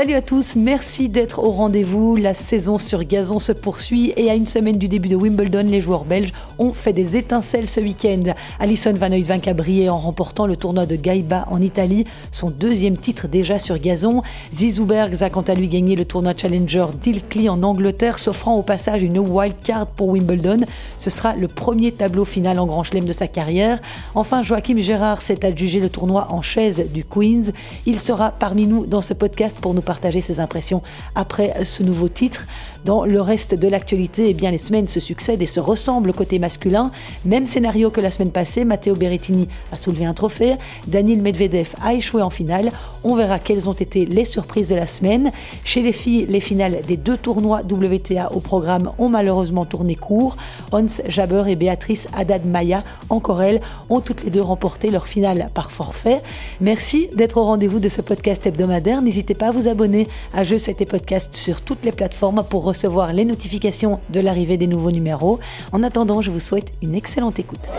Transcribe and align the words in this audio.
Salut 0.00 0.14
à 0.14 0.22
tous, 0.22 0.56
merci 0.56 1.10
d'être 1.10 1.40
au 1.40 1.50
rendez-vous. 1.50 2.16
La 2.16 2.32
saison 2.32 2.78
sur 2.78 3.04
gazon 3.04 3.38
se 3.38 3.52
poursuit 3.52 4.14
et 4.16 4.30
à 4.30 4.34
une 4.34 4.46
semaine 4.46 4.78
du 4.78 4.88
début 4.88 5.10
de 5.10 5.14
Wimbledon, 5.14 5.66
les 5.68 5.82
joueurs 5.82 6.06
belges 6.06 6.32
ont 6.58 6.72
fait 6.72 6.94
des 6.94 7.18
étincelles 7.18 7.68
ce 7.68 7.80
week-end. 7.80 8.32
Alison 8.60 8.94
Van 8.94 9.12
Oudvank 9.12 9.46
a 9.46 9.52
brillé 9.52 9.90
en 9.90 9.98
remportant 9.98 10.46
le 10.46 10.56
tournoi 10.56 10.86
de 10.86 10.96
Gaiba 10.96 11.46
en 11.50 11.60
Italie, 11.60 12.06
son 12.30 12.48
deuxième 12.48 12.96
titre 12.96 13.28
déjà 13.28 13.58
sur 13.58 13.78
gazon. 13.78 14.22
Zizou 14.50 14.86
Bergs 14.86 15.22
a 15.22 15.28
quant 15.28 15.42
à 15.42 15.54
lui 15.54 15.68
gagné 15.68 15.96
le 15.96 16.06
tournoi 16.06 16.32
Challenger 16.34 16.86
d'Ilkley 17.02 17.50
en 17.50 17.62
Angleterre, 17.62 18.18
s'offrant 18.18 18.54
au 18.54 18.62
passage 18.62 19.02
une 19.02 19.18
wild 19.18 19.56
card 19.62 19.86
pour 19.86 20.08
Wimbledon. 20.08 20.60
Ce 20.96 21.10
sera 21.10 21.36
le 21.36 21.46
premier 21.46 21.92
tableau 21.92 22.24
final 22.24 22.58
en 22.58 22.64
Grand 22.64 22.84
Chelem 22.84 23.04
de 23.04 23.12
sa 23.12 23.26
carrière. 23.26 23.78
Enfin, 24.14 24.42
Joachim 24.42 24.78
Gérard 24.78 25.20
s'est 25.20 25.44
adjugé 25.44 25.78
le 25.78 25.90
tournoi 25.90 26.28
en 26.30 26.40
chaise 26.40 26.86
du 26.90 27.04
Queens. 27.04 27.52
Il 27.84 28.00
sera 28.00 28.30
parmi 28.30 28.66
nous 28.66 28.86
dans 28.86 29.02
ce 29.02 29.12
podcast 29.12 29.58
pour 29.60 29.74
nous 29.74 29.82
partager 29.90 30.20
ses 30.20 30.38
impressions 30.38 30.82
après 31.16 31.64
ce 31.64 31.82
nouveau 31.82 32.08
titre. 32.08 32.46
Dans 32.84 33.04
le 33.04 33.20
reste 33.20 33.54
de 33.54 33.68
l'actualité, 33.68 34.30
eh 34.30 34.34
bien, 34.34 34.50
les 34.50 34.58
semaines 34.58 34.88
se 34.88 35.00
succèdent 35.00 35.42
et 35.42 35.46
se 35.46 35.60
ressemblent 35.60 36.12
côté 36.12 36.38
masculin. 36.38 36.90
Même 37.24 37.46
scénario 37.46 37.90
que 37.90 38.00
la 38.00 38.10
semaine 38.10 38.30
passée, 38.30 38.64
Matteo 38.64 38.94
Berrettini 38.94 39.48
a 39.70 39.76
soulevé 39.76 40.06
un 40.06 40.14
trophée, 40.14 40.54
Daniel 40.86 41.20
Medvedev 41.20 41.74
a 41.82 41.94
échoué 41.94 42.22
en 42.22 42.30
finale. 42.30 42.70
On 43.04 43.14
verra 43.14 43.38
quelles 43.38 43.68
ont 43.68 43.74
été 43.74 44.06
les 44.06 44.24
surprises 44.24 44.70
de 44.70 44.74
la 44.74 44.86
semaine. 44.86 45.30
Chez 45.64 45.82
les 45.82 45.92
filles, 45.92 46.26
les 46.28 46.40
finales 46.40 46.78
des 46.86 46.96
deux 46.96 47.18
tournois 47.18 47.60
WTA 47.60 48.32
au 48.32 48.40
programme 48.40 48.90
ont 48.98 49.08
malheureusement 49.08 49.64
tourné 49.66 49.94
court. 49.94 50.36
Hans 50.72 50.86
Jaber 51.06 51.44
et 51.48 51.56
Béatrice 51.56 52.08
Haddad 52.16 52.46
Maya, 52.46 52.82
encore 53.10 53.42
elles, 53.42 53.60
ont 53.90 54.00
toutes 54.00 54.24
les 54.24 54.30
deux 54.30 54.42
remporté 54.42 54.90
leur 54.90 55.06
finale 55.06 55.48
par 55.52 55.70
forfait. 55.70 56.20
Merci 56.60 57.08
d'être 57.14 57.36
au 57.36 57.44
rendez-vous 57.44 57.78
de 57.78 57.88
ce 57.88 58.00
podcast 58.00 58.46
hebdomadaire. 58.46 59.02
N'hésitez 59.02 59.34
pas 59.34 59.48
à 59.48 59.52
vous 59.52 59.68
abonner 59.68 60.06
à 60.32 60.44
Jeux 60.44 60.58
7 60.58 60.80
et 60.80 60.86
Podcast 60.86 61.36
sur 61.36 61.60
toutes 61.60 61.84
les 61.84 61.92
plateformes 61.92 62.44
pour 62.48 62.69
recevoir 62.70 63.12
les 63.12 63.24
notifications 63.24 64.00
de 64.10 64.20
l'arrivée 64.20 64.56
des 64.56 64.66
nouveaux 64.66 64.92
numéros. 64.92 65.40
En 65.72 65.82
attendant, 65.82 66.22
je 66.22 66.30
vous 66.30 66.38
souhaite 66.38 66.72
une 66.82 66.94
excellente 66.94 67.38
écoute. 67.38 67.70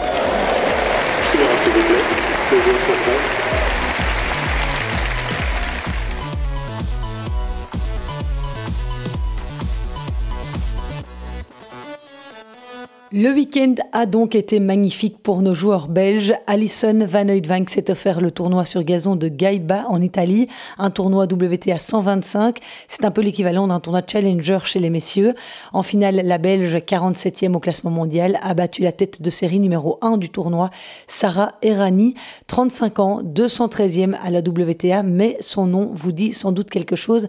Le 13.13 13.29
week-end 13.33 13.75
a 13.91 14.05
donc 14.05 14.35
été 14.35 14.61
magnifique 14.61 15.17
pour 15.21 15.41
nos 15.41 15.53
joueurs 15.53 15.89
belges. 15.89 16.33
Alison 16.47 17.05
Van 17.05 17.27
Oudvank 17.27 17.69
s'est 17.69 17.91
offert 17.91 18.21
le 18.21 18.31
tournoi 18.31 18.63
sur 18.63 18.85
gazon 18.85 19.17
de 19.17 19.27
Gaiba 19.27 19.83
en 19.89 20.01
Italie, 20.01 20.47
un 20.77 20.91
tournoi 20.91 21.25
WTA 21.25 21.77
125. 21.77 22.59
C'est 22.87 23.03
un 23.03 23.11
peu 23.11 23.19
l'équivalent 23.19 23.67
d'un 23.67 23.81
tournoi 23.81 24.01
Challenger 24.07 24.59
chez 24.63 24.79
les 24.79 24.89
messieurs. 24.89 25.35
En 25.73 25.83
finale, 25.83 26.21
la 26.23 26.37
Belge, 26.37 26.73
47e 26.77 27.53
au 27.53 27.59
classement 27.59 27.91
mondial, 27.91 28.39
a 28.43 28.53
battu 28.53 28.81
la 28.81 28.93
tête 28.93 29.21
de 29.21 29.29
série 29.29 29.59
numéro 29.59 29.97
1 30.01 30.15
du 30.15 30.29
tournoi, 30.29 30.69
Sarah 31.05 31.55
Errani, 31.63 32.15
35 32.47 32.99
ans, 32.99 33.21
213e 33.23 34.15
à 34.23 34.29
la 34.29 34.39
WTA, 34.39 35.03
mais 35.03 35.35
son 35.41 35.65
nom 35.65 35.91
vous 35.93 36.13
dit 36.13 36.31
sans 36.31 36.53
doute 36.53 36.69
quelque 36.69 36.95
chose 36.95 37.27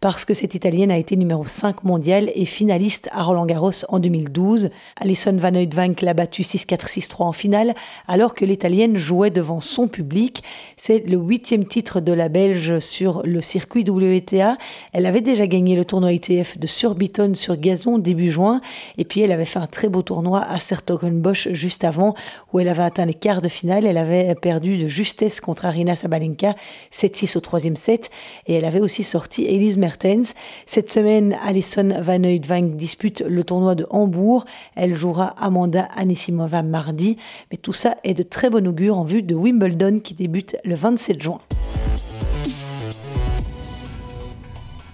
parce 0.00 0.24
que 0.24 0.32
cette 0.32 0.54
Italienne 0.54 0.92
a 0.92 0.96
été 0.96 1.16
numéro 1.16 1.44
5 1.44 1.82
mondial 1.82 2.30
et 2.36 2.44
finaliste 2.44 3.08
à 3.10 3.24
Roland 3.24 3.46
Garros 3.46 3.84
en 3.88 3.98
2012. 3.98 4.70
Alison 5.00 5.23
Van 5.32 5.54
Oudvank 5.54 6.02
l'a 6.02 6.14
battu 6.14 6.42
6-4-6-3 6.42 7.22
en 7.22 7.32
finale, 7.32 7.74
alors 8.06 8.34
que 8.34 8.44
l'Italienne 8.44 8.96
jouait 8.96 9.30
devant 9.30 9.60
son 9.60 9.88
public. 9.88 10.42
C'est 10.76 11.06
le 11.06 11.16
huitième 11.16 11.64
titre 11.64 12.00
de 12.00 12.12
la 12.12 12.28
Belge 12.28 12.78
sur 12.78 13.22
le 13.24 13.40
circuit 13.40 13.88
WTA. 13.88 14.58
Elle 14.92 15.06
avait 15.06 15.20
déjà 15.20 15.46
gagné 15.46 15.76
le 15.76 15.84
tournoi 15.84 16.12
ITF 16.12 16.58
de 16.58 16.66
Surbiton 16.66 17.34
sur 17.34 17.56
gazon 17.56 17.98
début 17.98 18.30
juin, 18.30 18.60
et 18.98 19.04
puis 19.04 19.22
elle 19.22 19.32
avait 19.32 19.44
fait 19.44 19.58
un 19.58 19.66
très 19.66 19.88
beau 19.88 20.02
tournoi 20.02 20.42
à 20.42 20.58
Sertogenbosch 20.58 21.48
juste 21.52 21.84
avant, 21.84 22.14
où 22.52 22.60
elle 22.60 22.68
avait 22.68 22.82
atteint 22.82 23.06
les 23.06 23.14
quarts 23.14 23.42
de 23.42 23.48
finale. 23.48 23.86
Elle 23.86 23.98
avait 23.98 24.34
perdu 24.34 24.76
de 24.76 24.88
justesse 24.88 25.40
contre 25.40 25.64
Arina 25.64 25.96
Sabalenka 25.96 26.54
7-6 26.92 27.38
au 27.38 27.40
troisième 27.40 27.76
set, 27.76 28.10
et 28.46 28.54
elle 28.54 28.64
avait 28.64 28.80
aussi 28.80 29.02
sorti 29.02 29.44
Elise 29.46 29.78
Mertens. 29.78 30.34
Cette 30.66 30.92
semaine, 30.92 31.36
Alison 31.44 31.88
Van 32.00 32.22
Oudvank 32.22 32.76
dispute 32.76 33.22
le 33.26 33.44
tournoi 33.44 33.74
de 33.74 33.86
Hambourg. 33.90 34.44
Elle 34.76 34.94
joue 34.94 35.12
Amanda 35.22 35.88
Anisimova 35.96 36.62
mardi. 36.62 37.16
Mais 37.50 37.56
tout 37.56 37.72
ça 37.72 37.96
est 38.04 38.14
de 38.14 38.22
très 38.22 38.50
bon 38.50 38.66
augure 38.66 38.98
en 38.98 39.04
vue 39.04 39.22
de 39.22 39.34
Wimbledon 39.34 40.00
qui 40.00 40.14
débute 40.14 40.56
le 40.64 40.74
27 40.74 41.22
juin. 41.22 41.40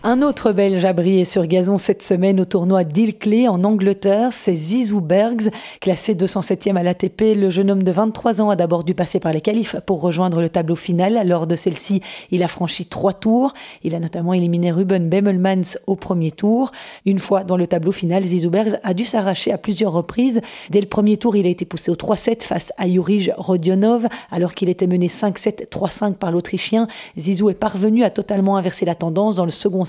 Un 0.03 0.23
autre 0.23 0.53
Belge 0.53 0.83
a 0.87 0.95
brillé 0.95 1.27
sur 1.27 1.47
gazon 1.47 1.77
cette 1.77 2.03
semaine 2.03 2.41
au 2.41 2.47
tournoi 2.47 2.85
d'Ilkley 2.85 3.49
en 3.49 3.63
Angleterre, 3.65 4.33
c'est 4.33 4.55
Zizou 4.55 5.03
Bergs, 5.03 5.51
classé 5.79 6.15
207e 6.15 6.77
à 6.77 6.83
l'ATP. 6.83 7.37
Le 7.37 7.51
jeune 7.51 7.71
homme 7.71 7.83
de 7.83 7.93
23 7.93 8.41
ans 8.41 8.49
a 8.49 8.57
d'abord 8.57 8.83
dû 8.83 8.95
passer 8.95 9.21
par 9.21 9.35
les 9.35 9.43
qualifs 9.43 9.77
pour 9.85 10.01
rejoindre 10.01 10.41
le 10.41 10.49
tableau 10.49 10.75
final. 10.75 11.29
Lors 11.29 11.47
de 11.47 11.55
celle-ci, 11.55 12.01
il 12.31 12.43
a 12.43 12.49
franchi 12.49 12.87
trois 12.87 13.13
tours. 13.13 13.53
Il 13.85 13.95
a 13.95 13.99
notamment 13.99 14.33
éliminé 14.33 14.73
Ruben 14.73 15.11
Bemmelmans 15.11 15.77
au 15.87 15.97
premier 15.97 16.31
tour. 16.31 16.71
Une 17.05 17.19
fois 17.19 17.45
dans 17.45 17.59
le 17.59 17.67
tableau 17.67 17.93
final, 17.93 18.25
Zizou 18.25 18.49
Bergs 18.49 18.79
a 18.83 18.95
dû 18.95 19.05
s'arracher 19.05 19.53
à 19.53 19.59
plusieurs 19.59 19.93
reprises. 19.93 20.41
Dès 20.71 20.81
le 20.81 20.89
premier 20.89 21.19
tour, 21.19 21.37
il 21.37 21.45
a 21.45 21.51
été 21.51 21.67
poussé 21.67 21.91
au 21.91 21.97
3-7 21.97 22.45
face 22.45 22.73
à 22.79 22.89
Jurij 22.89 23.33
Rodionov, 23.37 24.09
alors 24.31 24.55
qu'il 24.55 24.71
était 24.71 24.87
mené 24.87 25.09
5-7, 25.09 25.69
3-5 25.69 26.15
par 26.15 26.33
l'Autrichien. 26.33 26.89
Zizou 27.19 27.51
est 27.51 27.55
parvenu 27.55 28.03
à 28.03 28.09
totalement 28.09 28.57
inverser 28.57 28.87
la 28.87 28.95
tendance 28.95 29.37
dans 29.37 29.45
le 29.45 29.51
second 29.51 29.85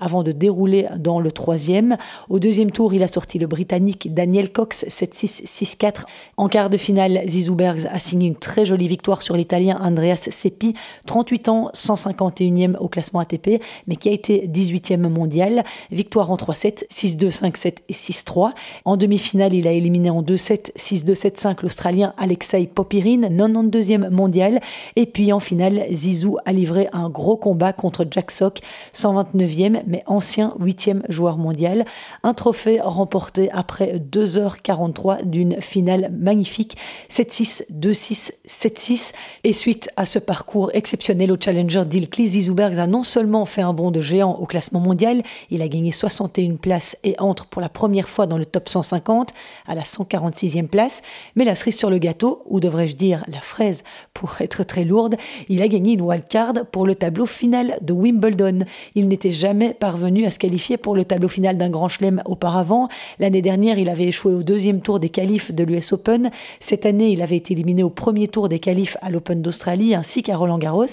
avant 0.00 0.22
de 0.22 0.32
dérouler 0.32 0.86
dans 0.98 1.20
le 1.20 1.30
troisième. 1.30 1.96
Au 2.28 2.38
deuxième 2.38 2.70
tour, 2.70 2.94
il 2.94 3.02
a 3.02 3.08
sorti 3.08 3.38
le 3.38 3.46
Britannique 3.46 4.12
Daniel 4.14 4.50
Cox 4.52 4.84
7-6, 4.88 5.44
6-4. 5.44 6.04
En 6.36 6.48
quart 6.48 6.70
de 6.70 6.76
finale, 6.76 7.22
Zizou 7.26 7.54
Bergs 7.54 7.86
a 7.90 7.98
signé 7.98 8.28
une 8.28 8.36
très 8.36 8.64
jolie 8.66 8.88
victoire 8.88 9.22
sur 9.22 9.36
l'Italien 9.36 9.78
Andreas 9.80 10.28
Seppi, 10.30 10.74
38 11.06 11.48
ans, 11.48 11.70
151e 11.74 12.76
au 12.78 12.88
classement 12.88 13.20
ATP, 13.20 13.62
mais 13.86 13.96
qui 13.96 14.08
a 14.08 14.12
été 14.12 14.48
18e 14.48 15.08
mondial. 15.08 15.64
Victoire 15.90 16.30
en 16.30 16.36
3-7, 16.36 16.84
6-2, 16.90 17.30
5-7 17.30 17.74
et 17.88 17.92
6-3. 17.92 18.52
En 18.84 18.96
demi-finale, 18.96 19.54
il 19.54 19.68
a 19.68 19.72
éliminé 19.72 20.10
en 20.10 20.22
2-7, 20.22 20.72
6-2, 20.76 21.14
7-5 21.14 21.56
l'Australien 21.62 22.14
Alexei 22.16 22.66
Popirin, 22.66 23.28
92e 23.28 24.10
mondial. 24.10 24.60
Et 24.96 25.06
puis 25.06 25.32
en 25.32 25.40
finale, 25.40 25.84
Zizou 25.92 26.38
a 26.44 26.52
livré 26.52 26.88
un 26.92 27.10
gros 27.10 27.36
combat 27.36 27.72
contre 27.72 28.06
Jack 28.10 28.30
Sock, 28.30 28.60
129 28.92 29.33
9e, 29.34 29.82
mais 29.86 30.02
ancien 30.06 30.54
8e 30.60 31.02
joueur 31.08 31.38
mondial. 31.38 31.84
Un 32.22 32.34
trophée 32.34 32.80
remporté 32.80 33.50
après 33.50 33.98
2h43 33.98 35.24
d'une 35.24 35.60
finale 35.60 36.10
magnifique, 36.12 36.76
7-6, 37.10 37.64
2-6, 37.72 38.32
7-6. 38.48 39.12
Et 39.44 39.52
suite 39.52 39.90
à 39.96 40.04
ce 40.04 40.18
parcours 40.18 40.70
exceptionnel 40.74 41.32
au 41.32 41.36
Challenger 41.38 41.84
d'Ilkley, 41.84 42.26
Zizoubergs 42.26 42.78
a 42.78 42.86
non 42.86 43.02
seulement 43.02 43.44
fait 43.44 43.62
un 43.62 43.72
bond 43.72 43.90
de 43.90 44.00
géant 44.00 44.34
au 44.34 44.46
classement 44.46 44.80
mondial, 44.80 45.22
il 45.50 45.62
a 45.62 45.68
gagné 45.68 45.92
61 45.92 46.56
places 46.56 46.96
et 47.04 47.14
entre 47.18 47.46
pour 47.46 47.60
la 47.60 47.68
première 47.68 48.08
fois 48.08 48.26
dans 48.26 48.38
le 48.38 48.44
top 48.44 48.68
150 48.68 49.30
à 49.66 49.74
la 49.74 49.82
146e 49.82 50.68
place, 50.68 51.02
mais 51.36 51.44
la 51.44 51.54
cerise 51.54 51.76
sur 51.76 51.90
le 51.90 51.98
gâteau, 51.98 52.42
ou 52.46 52.60
devrais-je 52.60 52.96
dire 52.96 53.24
la 53.28 53.40
fraise 53.40 53.82
pour 54.12 54.40
être 54.40 54.64
très 54.64 54.84
lourde, 54.84 55.16
il 55.48 55.62
a 55.62 55.68
gagné 55.68 55.94
une 55.94 56.02
wildcard 56.02 56.66
pour 56.70 56.86
le 56.86 56.94
tableau 56.94 57.26
final 57.26 57.78
de 57.80 57.92
Wimbledon. 57.92 58.60
Il 58.94 59.08
n'était 59.08 59.23
jamais 59.30 59.74
parvenu 59.74 60.26
à 60.26 60.30
se 60.30 60.38
qualifier 60.38 60.76
pour 60.76 60.94
le 60.94 61.04
tableau 61.04 61.28
final 61.28 61.56
d'un 61.56 61.70
grand 61.70 61.88
chelem 61.88 62.22
auparavant. 62.24 62.88
L'année 63.18 63.42
dernière, 63.42 63.78
il 63.78 63.88
avait 63.88 64.06
échoué 64.06 64.34
au 64.34 64.42
deuxième 64.42 64.80
tour 64.80 65.00
des 65.00 65.08
qualifs 65.08 65.52
de 65.52 65.64
l'US 65.64 65.92
Open. 65.92 66.30
Cette 66.60 66.86
année, 66.86 67.10
il 67.10 67.22
avait 67.22 67.36
été 67.36 67.54
éliminé 67.54 67.82
au 67.82 67.90
premier 67.90 68.28
tour 68.28 68.48
des 68.48 68.58
qualifs 68.58 68.96
à 69.02 69.10
l'Open 69.10 69.42
d'Australie 69.42 69.94
ainsi 69.94 70.22
qu'à 70.22 70.36
Roland 70.36 70.58
Garros. 70.58 70.86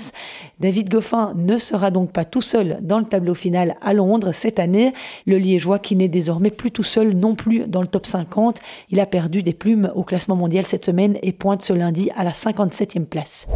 David 0.60 0.90
Goffin 0.90 1.34
ne 1.36 1.58
sera 1.58 1.92
donc 1.92 2.12
pas 2.12 2.26
tout 2.26 2.42
seul 2.42 2.80
dans 2.82 3.00
le 3.00 3.06
tableau 3.06 3.36
final 3.36 3.76
à 3.82 3.94
Londres 3.94 4.32
cette 4.32 4.60
année. 4.60 4.94
Le 5.26 5.38
Liégeois 5.38 5.80
qui 5.80 5.96
n'est 5.96 6.08
désormais 6.08 6.52
plus 6.52 6.72
tout 6.72 6.84
seul 6.84 7.14
non 7.14 7.36
plus 7.36 7.68
dans 7.68 7.82
le 7.82 7.88
top 7.88 8.06
50. 8.06 8.60
Il 8.90 9.00
a 9.00 9.06
perdu 9.06 9.44
des 9.44 9.54
plumes 9.54 9.92
au 9.96 10.04
classement 10.04 10.36
mondial 10.36 10.66
cette 10.66 10.86
semaine 10.86 11.18
et 11.24 11.32
pointe 11.32 11.62
ce 11.62 11.74
lundi 11.74 12.10
à 12.16 12.24
la 12.24 12.32
57e 12.32 13.06
place. 13.06 13.48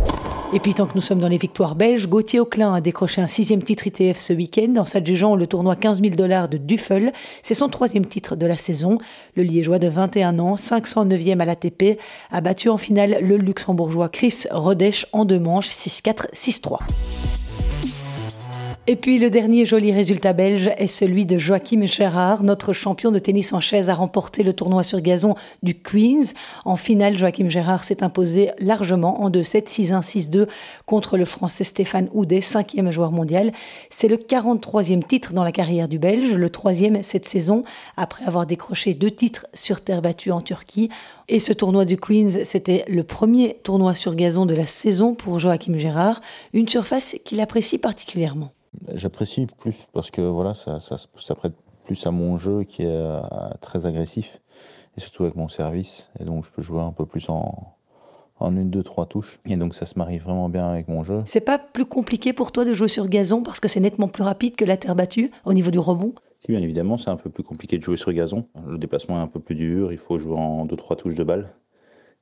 Et 0.54 0.60
puis 0.60 0.74
tant 0.74 0.86
que 0.86 0.96
nous 0.96 1.02
sommes 1.02 1.20
dans 1.20 1.28
les 1.28 1.38
victoires 1.38 1.76
belges, 1.76 2.08
Gauthier 2.08 2.40
Auclin 2.40 2.74
a 2.74 2.82
décroché 2.82 3.22
un 3.22 3.28
sixième 3.28 3.64
titre 3.64 3.88
ITF 3.88 4.20
ce 4.20 4.34
week-end 4.34 4.65
en 4.78 4.86
s'adjugeant 4.86 5.36
le 5.36 5.48
tournoi 5.48 5.76
15 5.76 6.02
000 6.02 6.16
dollars 6.16 6.50
de 6.50 6.58
Duffel. 6.58 7.14
C'est 7.44 7.54
son 7.54 7.70
troisième 7.70 8.06
titre 8.06 8.36
de 8.36 8.46
la 8.46 8.58
saison. 8.58 8.98
Le 9.36 9.44
Liégeois 9.44 9.80
de 9.80 9.88
21 9.88 10.40
ans, 10.40 10.56
509e 10.56 11.40
à 11.40 11.46
l'ATP, 11.46 12.00
a 12.32 12.42
battu 12.42 12.70
en 12.70 12.78
finale 12.78 13.20
le 13.22 13.38
Luxembourgeois 13.38 14.10
Chris 14.10 14.44
Rodech 14.52 15.06
en 15.14 15.26
deux 15.26 15.40
manches 15.40 15.70
6-4, 15.70 16.32
6-3. 16.34 16.80
Et 18.88 18.96
puis 18.96 19.18
le 19.18 19.32
dernier 19.32 19.66
joli 19.66 19.92
résultat 19.92 20.34
belge 20.34 20.70
est 20.78 20.86
celui 20.86 21.26
de 21.26 21.40
Joachim 21.40 21.88
Gérard. 21.88 22.44
Notre 22.44 22.72
champion 22.72 23.12
de 23.12 23.18
tennis 23.18 23.52
en 23.52 23.60
chaise 23.60 23.90
a 23.90 23.96
remporté 23.96 24.44
le 24.44 24.54
tournoi 24.54 24.84
sur 24.84 25.02
gazon 25.02 25.34
du 25.64 25.74
Queens. 25.74 26.34
En 26.66 26.76
finale, 26.76 27.18
Joachim 27.18 27.50
Gérard 27.50 27.84
s'est 27.84 28.04
imposé 28.04 28.52
largement 28.60 29.24
en 29.24 29.32
2-7, 29.32 29.66
6-1, 29.66 30.04
6-2 30.04 30.48
contre 30.86 31.18
le 31.18 31.26
français 31.26 31.64
Stéphane 31.64 32.10
Houdet, 32.14 32.42
cinquième 32.42 32.92
joueur 32.92 33.12
mondial. 33.12 33.54
C'est 33.90 34.08
le 34.08 34.18
43e 34.18 35.04
titre 35.04 35.34
dans 35.34 35.44
la 35.44 35.52
carrière 35.52 35.88
du 35.88 35.98
Belge, 35.98 36.36
le 36.36 36.50
troisième 36.52 37.02
cette 37.02 37.28
saison, 37.28 37.64
après 37.98 38.24
avoir 38.26 38.46
décroché 38.46 38.94
deux 38.94 39.10
titres 39.10 39.48
sur 39.56 39.82
terre 39.82 40.04
battue 40.04 40.30
en 40.30 40.42
Turquie. 40.42 40.90
Et 41.28 41.40
ce 41.40 41.54
tournoi 41.54 41.86
du 41.86 41.98
Queens, 41.98 42.44
c'était 42.44 42.86
le 42.88 43.04
premier 43.04 43.58
tournoi 43.64 43.96
sur 43.96 44.14
gazon 44.14 44.46
de 44.46 44.54
la 44.54 44.68
saison 44.68 45.16
pour 45.16 45.40
Joachim 45.40 45.80
Gérard, 45.80 46.22
une 46.54 46.70
surface 46.70 47.16
qu'il 47.26 47.42
apprécie 47.42 47.80
particulièrement. 47.80 48.52
J'apprécie 48.94 49.48
plus 49.60 49.88
parce 49.94 50.12
que 50.12 50.22
voilà, 50.22 50.54
ça, 50.54 50.80
ça, 50.80 51.36
prête 51.36 51.54
plus 51.86 52.06
à 52.08 52.12
mon 52.12 52.38
jeu 52.38 52.64
qui 52.64 52.84
est 52.84 52.88
euh, 52.88 53.22
très 53.62 53.86
agressif 53.86 54.42
et 54.98 55.02
surtout 55.02 55.24
avec 55.24 55.36
mon 55.36 55.48
service. 55.48 56.12
Et 56.20 56.26
donc 56.26 56.46
je 56.46 56.52
peux 56.52 56.62
jouer 56.62 56.82
un 56.82 56.92
peu 56.92 57.06
plus 57.06 57.30
en, 57.30 57.76
en 58.40 58.56
une, 58.56 58.70
deux, 58.70 58.84
trois 58.84 59.06
touches. 59.06 59.40
Et 59.46 59.58
donc 59.58 59.76
ça 59.76 59.86
se 59.86 59.98
marie 59.98 60.20
vraiment 60.20 60.50
bien 60.50 60.68
avec 60.70 60.88
mon 60.88 61.04
jeu. 61.04 61.24
C'est 61.26 61.42
pas 61.42 61.60
plus 61.60 61.86
compliqué 61.86 62.34
pour 62.34 62.52
toi 62.52 62.66
de 62.66 62.74
jouer 62.74 62.88
sur 62.88 63.08
gazon 63.08 63.44
parce 63.44 63.60
que 63.60 63.68
c'est 63.68 63.80
nettement 63.80 64.08
plus 64.08 64.24
rapide 64.24 64.56
que 64.56 64.66
la 64.66 64.78
terre 64.78 64.96
battue 64.96 65.32
au 65.46 65.54
niveau 65.54 65.72
du 65.72 65.80
rebond? 65.80 66.14
Si, 66.42 66.52
bien 66.52 66.62
évidemment, 66.62 66.98
c'est 66.98 67.10
un 67.10 67.18
peu 67.18 67.30
plus 67.30 67.44
compliqué 67.44 67.78
de 67.78 67.84
jouer 67.84 67.98
sur 67.98 68.14
gazon. 68.14 68.46
Le 68.68 68.78
déplacement 68.78 69.18
est 69.20 69.24
un 69.24 69.28
peu 69.28 69.40
plus 69.40 69.56
dur, 69.56 69.92
il 69.92 69.98
faut 69.98 70.20
jouer 70.20 70.38
en 70.38 70.66
deux, 70.66 70.76
trois 70.76 70.96
touches 70.96 71.16
de 71.16 71.24
balle. 71.24 71.50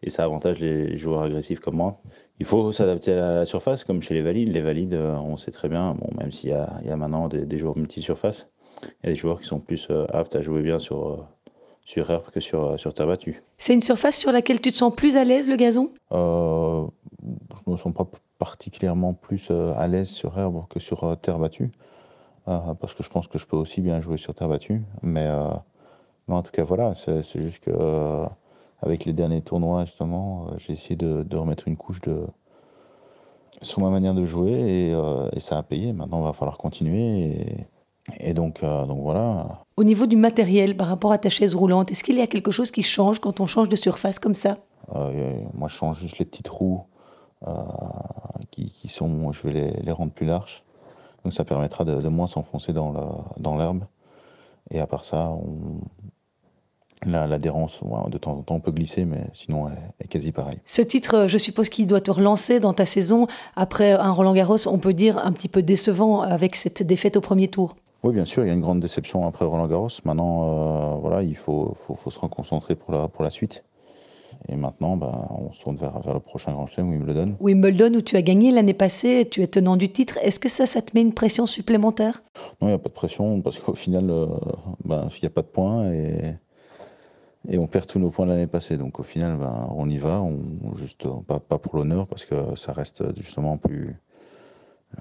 Et 0.04 0.10
ça 0.10 0.24
avantage 0.24 0.60
les 0.60 0.98
joueurs 0.98 1.22
agressifs 1.22 1.60
comme 1.60 1.76
moi. 1.76 2.02
Il 2.40 2.46
faut 2.46 2.72
s'adapter 2.74 3.14
à 3.14 3.36
la 3.36 3.46
surface, 3.46 3.84
comme 3.84 4.02
chez 4.02 4.14
les 4.14 4.22
valides. 4.22 4.50
Les 4.50 4.62
valides, 4.62 4.94
euh, 4.94 5.16
on 5.16 5.38
sait 5.38 5.52
très 5.52 5.70
bien, 5.70 5.94
bon, 5.94 6.10
même 6.18 6.32
s'il 6.32 6.50
y, 6.50 6.54
a 6.54 6.96
maintenant 6.98 7.30
des, 7.30 7.58
joueurs 7.58 7.78
multi-surface, 7.78 8.50
il 8.82 9.06
y 9.06 9.08
a 9.08 9.10
des 9.14 9.16
joueurs 9.16 9.40
qui 9.40 9.48
sont 9.48 9.60
plus 9.60 9.88
euh, 9.90 10.06
aptes 10.12 10.36
à 10.36 10.42
jouer 10.42 10.62
bien 10.62 10.78
sur, 10.80 11.08
euh, 11.08 11.18
sur 11.86 12.10
herbe 12.12 12.30
que 12.34 12.42
sur, 12.42 12.78
sur 12.80 12.94
terre 12.94 13.08
battue. 13.08 13.44
C'est 13.58 13.74
une 13.74 13.82
surface 13.82 14.18
sur 14.18 14.34
laquelle 14.34 14.60
tu 14.60 14.72
te 14.72 14.78
sens 14.78 14.94
plus 14.94 15.16
à 15.16 15.24
l'aise, 15.24 15.48
le 15.48 15.56
gazon? 15.56 15.90
Euh, 16.12 16.86
Je 17.22 17.62
ne 17.68 17.72
me 17.72 17.78
sens 17.78 17.94
pas 17.94 18.08
particulièrement 18.40 19.14
plus 19.14 19.52
à 19.52 19.88
l'aise 19.88 20.10
sur 20.10 20.38
herbe 20.38 20.66
que 20.70 20.80
sur 20.82 21.18
terre 21.22 21.40
battue, 21.40 21.72
parce 22.46 22.94
que 22.94 23.04
je 23.04 23.10
pense 23.10 23.30
que 23.30 23.38
je 23.38 23.48
peux 23.48 23.56
aussi 23.56 23.80
bien 23.80 24.02
jouer 24.02 24.18
sur 24.18 24.34
terre 24.34 24.50
battue. 24.50 24.82
Mais, 25.02 25.30
mais 26.28 26.36
en 26.36 26.44
tout 26.44 26.52
cas, 26.52 26.66
voilà, 26.66 26.94
c'est 26.94 27.40
juste 27.40 27.64
que 27.64 27.72
avec 28.86 29.06
les 29.06 29.14
derniers 29.14 29.42
tournois, 29.42 29.86
justement, 29.86 30.48
euh, 30.48 30.58
j'ai 30.58 30.74
essayé 30.74 30.96
de, 30.96 31.36
remettre 31.36 31.68
une 31.68 31.78
couche 31.78 32.02
de, 32.02 32.26
sur 33.62 33.82
ma 33.82 33.90
manière 33.90 34.14
de 34.14 34.26
jouer 34.26 34.92
euh, 34.94 35.30
et, 35.32 35.40
ça 35.40 35.58
a 35.58 35.64
payé. 35.64 35.94
Maintenant, 35.94 36.20
il 36.20 36.26
va 36.26 36.34
falloir 36.34 36.58
continuer. 36.58 37.66
Et, 38.20 38.34
donc, 38.34 38.62
euh, 38.62 38.86
donc 38.86 39.00
voilà. 39.02 39.64
Au 39.78 39.86
niveau 39.86 40.06
du 40.06 40.18
matériel 40.18 40.76
par 40.76 40.88
rapport 40.88 41.14
à 41.14 41.18
ta 41.18 41.30
chaise 41.30 41.56
roulante, 41.56 41.92
est-ce 41.92 42.04
qu'il 42.04 42.18
y 42.18 42.22
a 42.22 42.28
quelque 42.28 42.52
chose 42.52 42.72
qui 42.72 42.84
change 42.84 43.20
quand 43.20 43.40
on 43.40 43.46
change 43.46 43.70
de 43.70 43.78
surface 43.78 44.20
comme 44.20 44.36
ça? 44.36 44.58
Moi, 45.54 45.70
je 45.70 45.76
change 45.76 46.00
juste 46.00 46.20
les 46.20 46.26
petites 46.26 46.50
roues 46.50 46.84
qui, 48.52 48.88
sont, 48.90 49.32
je 49.32 49.48
vais 49.48 49.82
les, 49.82 49.92
rendre 49.94 50.12
plus 50.12 50.26
larges. 50.26 50.64
Donc 51.24 51.32
ça 51.32 51.46
permettra 51.46 51.86
de, 51.86 52.02
de 52.02 52.10
moins 52.10 52.28
s'enfoncer 52.28 52.74
dans 52.74 53.58
l'herbe. 53.58 53.86
et 54.72 54.82
à 54.82 54.88
part 54.88 55.06
ça, 55.06 55.30
on, 55.30 55.80
L'adhérence, 57.06 57.82
de 58.10 58.18
temps 58.18 58.32
en 58.32 58.42
temps, 58.42 58.56
on 58.56 58.60
peut 58.60 58.72
glisser, 58.72 59.06
mais 59.06 59.22
sinon, 59.34 59.70
elle 59.70 60.06
est 60.06 60.08
quasi 60.08 60.32
pareil. 60.32 60.60
Ce 60.66 60.82
titre, 60.82 61.26
je 61.28 61.38
suppose 61.38 61.70
qu'il 61.70 61.88
doit 61.88 62.02
te 62.02 62.12
relancer 62.12 62.60
dans 62.60 62.74
ta 62.74 62.86
saison. 62.86 63.28
Après 63.56 63.92
un 63.92 64.12
Roland 64.12 64.34
Garros, 64.34 64.68
on 64.68 64.78
peut 64.78 64.94
dire 64.94 65.18
un 65.18 65.32
petit 65.32 65.50
peu 65.50 65.62
décevant 65.62 66.22
avec 66.22 66.56
cette 66.56 66.84
défaite 66.84 67.18
au 67.18 67.22
premier 67.22 67.48
tour. 67.48 67.76
Oui, 68.04 68.14
bien 68.14 68.26
sûr, 68.26 68.44
il 68.44 68.48
y 68.48 68.52
a 68.52 68.54
une 68.54 68.62
grande 68.62 68.82
déception 68.82 69.26
après 69.26 69.46
Roland 69.46 69.68
Garros. 69.68 69.88
Maintenant, 70.04 70.44
euh, 70.44 70.96
voilà, 71.00 71.24
il 71.24 71.38
faut, 71.38 71.76
faut, 71.96 72.10
se 72.10 72.20
reconcentrer 72.20 72.76
pour 72.76 72.94
la, 72.94 73.08
pour 73.08 73.24
la 73.24 73.30
suite. 73.30 73.64
Et 74.50 74.58
maintenant, 74.58 74.98
ben, 74.98 75.28
on 75.30 75.54
se 75.54 75.62
tourne 75.62 75.78
vers, 75.78 76.02
vers 76.02 76.14
le 76.14 76.20
prochain 76.20 76.52
Grand 76.52 76.68
Chelem, 76.68 76.90
Wimbledon. 76.90 77.36
Wimbledon, 77.40 77.94
où 77.94 78.02
tu 78.02 78.18
as 78.18 78.22
gagné 78.22 78.52
l'année 78.52 78.74
passée, 78.74 79.26
tu 79.32 79.42
es 79.42 79.48
tenant 79.48 79.78
du 79.78 79.90
titre. 79.90 80.18
Est-ce 80.22 80.40
que 80.40 80.50
ça, 80.50 80.66
ça 80.66 80.82
te 80.82 80.92
met 80.94 81.02
une 81.02 81.14
pression 81.14 81.46
supplémentaire? 81.46 82.24
Non, 82.62 82.68
il 82.68 82.72
n'y 82.72 82.74
a 82.74 82.80
pas 82.80 82.90
de 82.90 82.94
pression, 82.94 83.40
parce 83.40 83.60
qu'au 83.60 83.74
final, 83.74 84.10
euh, 84.10 84.28
ben, 84.84 85.08
il 85.10 85.20
n'y 85.22 85.28
a 85.28 85.30
pas 85.30 85.44
de 85.44 85.48
points. 85.48 85.90
Et 85.94 86.36
et 87.48 87.58
on 87.58 87.68
perd 87.68 87.88
tous 87.88 88.00
nos 88.00 88.10
points 88.10 88.26
l'année 88.26 88.48
passée. 88.48 88.78
Donc 88.78 89.00
au 89.00 89.04
final, 89.04 89.38
ben, 89.38 89.68
on 89.76 89.90
y 89.90 89.98
va, 89.98 90.24
juste 90.76 91.08
pas, 91.28 91.40
pas 91.40 91.58
pour 91.58 91.76
l'honneur 91.76 92.08
parce 92.08 92.26
que 92.26 92.56
ça 92.56 92.74
reste 92.74 93.16
justement 93.20 93.58
plus 93.58 93.96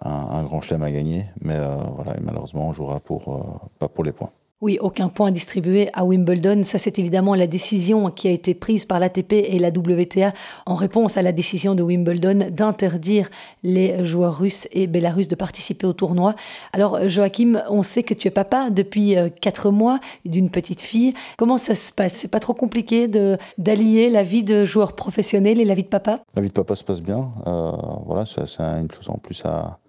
un, 0.00 0.42
grand 0.44 0.60
chelem 0.60 0.82
à 0.82 0.90
gagner. 0.90 1.26
Mais 1.40 1.56
euh, 1.56 1.76
voilà, 1.94 2.16
malheureusement, 2.20 2.68
on 2.68 2.72
jouera 2.72 2.96
euh, 2.96 3.40
pas 3.78 3.88
pour 3.88 4.04
les 4.04 4.12
points. 4.12 4.30
Oui, 4.62 4.78
aucun 4.80 5.08
point 5.08 5.32
distribué 5.32 5.90
à 5.92 6.04
Wimbledon. 6.04 6.62
Ça, 6.62 6.78
c'est 6.78 7.00
évidemment 7.00 7.34
la 7.34 7.48
décision 7.48 8.12
qui 8.12 8.28
a 8.28 8.30
été 8.30 8.54
prise 8.54 8.84
par 8.84 9.00
l'ATP 9.00 9.32
et 9.32 9.58
la 9.58 9.70
WTA 9.70 10.32
en 10.66 10.76
réponse 10.76 11.16
à 11.16 11.22
la 11.22 11.32
décision 11.32 11.74
de 11.74 11.82
Wimbledon 11.82 12.46
d'interdire 12.48 13.28
les 13.64 14.04
joueurs 14.04 14.38
russes 14.38 14.68
et 14.70 14.86
bélarusses 14.86 15.26
de 15.26 15.34
participer 15.34 15.84
au 15.84 15.92
tournoi. 15.92 16.36
Alors, 16.72 17.08
Joachim, 17.08 17.60
on 17.70 17.82
sait 17.82 18.04
que 18.04 18.14
tu 18.14 18.28
es 18.28 18.30
papa 18.30 18.70
depuis 18.70 19.16
euh, 19.16 19.30
quatre 19.30 19.72
mois 19.72 19.98
d'une 20.24 20.48
petite 20.48 20.80
fille. 20.80 21.12
Comment 21.38 21.58
ça 21.58 21.74
se 21.74 21.92
passe? 21.92 22.12
C'est 22.12 22.30
pas 22.30 22.38
trop 22.38 22.54
compliqué 22.54 23.08
de 23.08 23.38
d'allier 23.58 24.10
la 24.10 24.22
vie 24.22 24.44
de 24.44 24.64
joueur 24.64 24.92
professionnel 24.92 25.60
et 25.60 25.64
la 25.64 25.74
vie 25.74 25.82
de 25.82 25.88
papa? 25.88 26.20
La 26.36 26.42
vie 26.42 26.50
de 26.50 26.52
papa 26.52 26.76
se 26.76 26.84
passe 26.84 27.00
bien. 27.00 27.32
Euh, 27.48 27.72
voilà, 28.06 28.26
c'est 28.26 28.42
une 28.60 28.88
chose 28.92 29.10
en 29.10 29.18
plus 29.18 29.44
à 29.44 29.80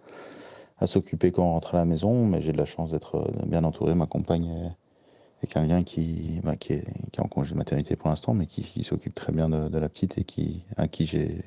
à 0.79 0.87
s'occuper 0.87 1.31
quand 1.31 1.43
on 1.43 1.51
rentre 1.51 1.75
à 1.75 1.77
la 1.77 1.85
maison, 1.85 2.25
mais 2.25 2.41
j'ai 2.41 2.51
de 2.51 2.57
la 2.57 2.65
chance 2.65 2.91
d'être 2.91 3.15
euh, 3.15 3.45
bien 3.45 3.63
entouré. 3.63 3.95
Ma 3.95 4.05
compagne 4.05 4.73
est, 5.41 5.47
quelqu'un 5.47 5.83
qui, 5.83 6.39
bah, 6.43 6.55
qui, 6.55 6.73
est, 6.73 6.85
qui, 7.11 7.19
est, 7.19 7.23
en 7.23 7.27
congé 7.27 7.51
de 7.51 7.57
maternité 7.57 7.95
pour 7.95 8.09
l'instant, 8.09 8.33
mais 8.33 8.45
qui, 8.45 8.83
s'occupe 8.83 9.13
très 9.13 9.33
bien 9.33 9.49
de, 9.49 9.77
la 9.77 9.89
petite 9.89 10.17
et 10.17 10.23
qui, 10.23 10.63
à 10.77 10.87
qui 10.87 11.05
j'ai 11.05 11.43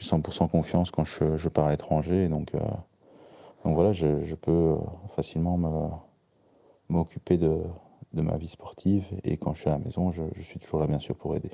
100% 0.00 0.48
confiance 0.48 0.90
quand 0.90 1.04
je, 1.04 1.36
je 1.36 1.48
pars 1.48 1.66
à 1.66 1.70
l'étranger. 1.70 2.28
Donc, 2.28 2.54
euh, 2.54 2.58
donc 3.64 3.74
voilà, 3.74 3.92
je, 3.92 4.24
je, 4.24 4.34
peux 4.34 4.50
euh, 4.50 4.76
facilement 5.14 5.58
m'occuper 6.88 7.36
de, 7.36 7.58
de, 8.14 8.22
ma 8.22 8.36
vie 8.36 8.48
sportive 8.48 9.04
et 9.24 9.36
quand 9.36 9.54
je 9.54 9.60
suis 9.60 9.68
à 9.68 9.74
la 9.74 9.78
maison, 9.78 10.10
je, 10.10 10.22
je 10.34 10.42
suis 10.42 10.58
toujours 10.58 10.80
là 10.80 10.86
bien 10.86 10.98
sûr 10.98 11.14
pour 11.14 11.36
aider. 11.36 11.50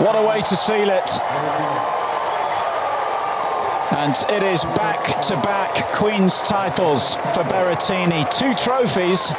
What 0.00 0.16
a 0.16 0.26
way 0.26 0.42
to 0.42 0.56
seal 0.56 0.90
it. 0.90 2.03
And 3.90 4.14
it 4.30 4.42
is 4.42 4.64
back-to-back 4.64 5.92
Queen's 5.92 6.42
titles 6.42 7.14
for 7.14 7.44
Berrettini. 7.44 8.24
Two 8.30 8.54
trophies 8.54 9.32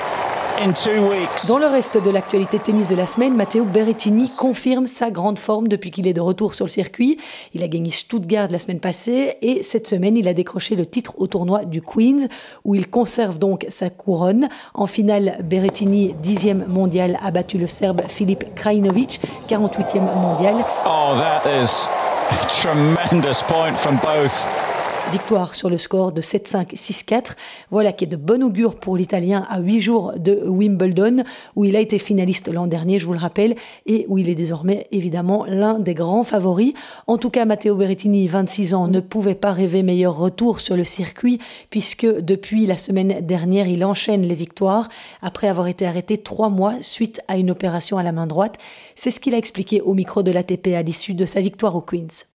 in 0.63 0.71
two 0.71 1.09
weeks. 1.09 1.47
Dans 1.47 1.57
le 1.57 1.65
reste 1.65 1.97
de 2.01 2.09
l'actualité 2.09 2.59
tennis 2.59 2.87
de 2.87 2.95
la 2.95 3.07
semaine, 3.07 3.35
Matteo 3.35 3.65
Berrettini 3.65 4.31
confirme 4.37 4.87
sa 4.87 5.09
grande 5.09 5.39
forme 5.39 5.67
depuis 5.67 5.91
qu'il 5.91 6.07
est 6.07 6.13
de 6.13 6.21
retour 6.21 6.53
sur 6.53 6.65
le 6.65 6.69
circuit. 6.69 7.17
Il 7.53 7.63
a 7.63 7.67
gagné 7.67 7.91
Stuttgart 7.91 8.47
la 8.49 8.59
semaine 8.59 8.79
passée 8.79 9.37
et 9.41 9.63
cette 9.63 9.87
semaine, 9.87 10.15
il 10.15 10.27
a 10.27 10.33
décroché 10.33 10.75
le 10.75 10.85
titre 10.85 11.15
au 11.17 11.27
tournoi 11.27 11.65
du 11.65 11.81
Queens 11.81 12.27
où 12.63 12.75
il 12.75 12.89
conserve 12.89 13.39
donc 13.39 13.65
sa 13.69 13.89
couronne. 13.89 14.47
En 14.73 14.87
finale, 14.87 15.39
Berrettini, 15.43 16.15
dixième 16.21 16.65
mondial, 16.67 17.17
a 17.21 17.31
battu 17.31 17.57
le 17.57 17.67
Serbe 17.67 18.03
Filip 18.07 18.55
Krajinovic, 18.55 19.19
48e 19.49 19.99
mondial. 20.15 20.63
Oh, 20.85 21.15
that 21.17 21.49
is 21.61 21.89
Tremendous 22.49 23.43
point 23.43 23.79
from 23.79 23.97
both. 23.97 24.74
Victoire 25.11 25.55
sur 25.55 25.69
le 25.69 25.77
score 25.77 26.11
de 26.11 26.21
7-5, 26.21 26.75
6-4. 26.75 27.35
Voilà 27.69 27.93
qui 27.93 28.03
est 28.03 28.07
de 28.07 28.15
bon 28.15 28.43
augure 28.43 28.75
pour 28.75 28.97
l'Italien 28.97 29.45
à 29.49 29.59
8 29.59 29.79
jours 29.79 30.13
de 30.17 30.43
Wimbledon, 30.45 31.23
où 31.55 31.63
il 31.63 31.75
a 31.75 31.79
été 31.79 31.99
finaliste 31.99 32.51
l'an 32.51 32.67
dernier, 32.67 32.99
je 32.99 33.05
vous 33.05 33.13
le 33.13 33.19
rappelle, 33.19 33.55
et 33.85 34.05
où 34.09 34.17
il 34.17 34.29
est 34.29 34.35
désormais 34.35 34.87
évidemment 34.91 35.45
l'un 35.47 35.79
des 35.79 35.93
grands 35.93 36.23
favoris. 36.23 36.73
En 37.07 37.17
tout 37.17 37.29
cas, 37.29 37.45
Matteo 37.45 37.75
Berrettini, 37.75 38.27
26 38.27 38.73
ans, 38.73 38.87
ne 38.87 38.99
pouvait 38.99 39.35
pas 39.35 39.53
rêver 39.53 39.83
meilleur 39.83 40.17
retour 40.17 40.59
sur 40.59 40.75
le 40.75 40.83
circuit, 40.83 41.39
puisque 41.69 42.05
depuis 42.05 42.65
la 42.65 42.75
semaine 42.75 43.21
dernière, 43.21 43.67
il 43.67 43.85
enchaîne 43.85 44.23
les 44.23 44.35
victoires, 44.35 44.89
après 45.21 45.47
avoir 45.47 45.67
été 45.67 45.85
arrêté 45.85 46.17
trois 46.17 46.49
mois 46.49 46.73
suite 46.81 47.21
à 47.27 47.37
une 47.37 47.51
opération 47.51 47.97
à 47.97 48.03
la 48.03 48.11
main 48.11 48.27
droite. 48.27 48.57
C'est 48.95 49.11
ce 49.11 49.19
qu'il 49.19 49.35
a 49.35 49.37
expliqué 49.37 49.81
au 49.81 49.93
micro 49.93 50.23
de 50.23 50.31
l'ATP 50.31 50.69
à 50.75 50.81
l'issue 50.81 51.13
de 51.13 51.25
sa 51.25 51.41
victoire 51.41 51.75
au 51.75 51.81
Queens. 51.81 52.34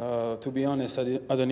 Euh, 0.00 0.34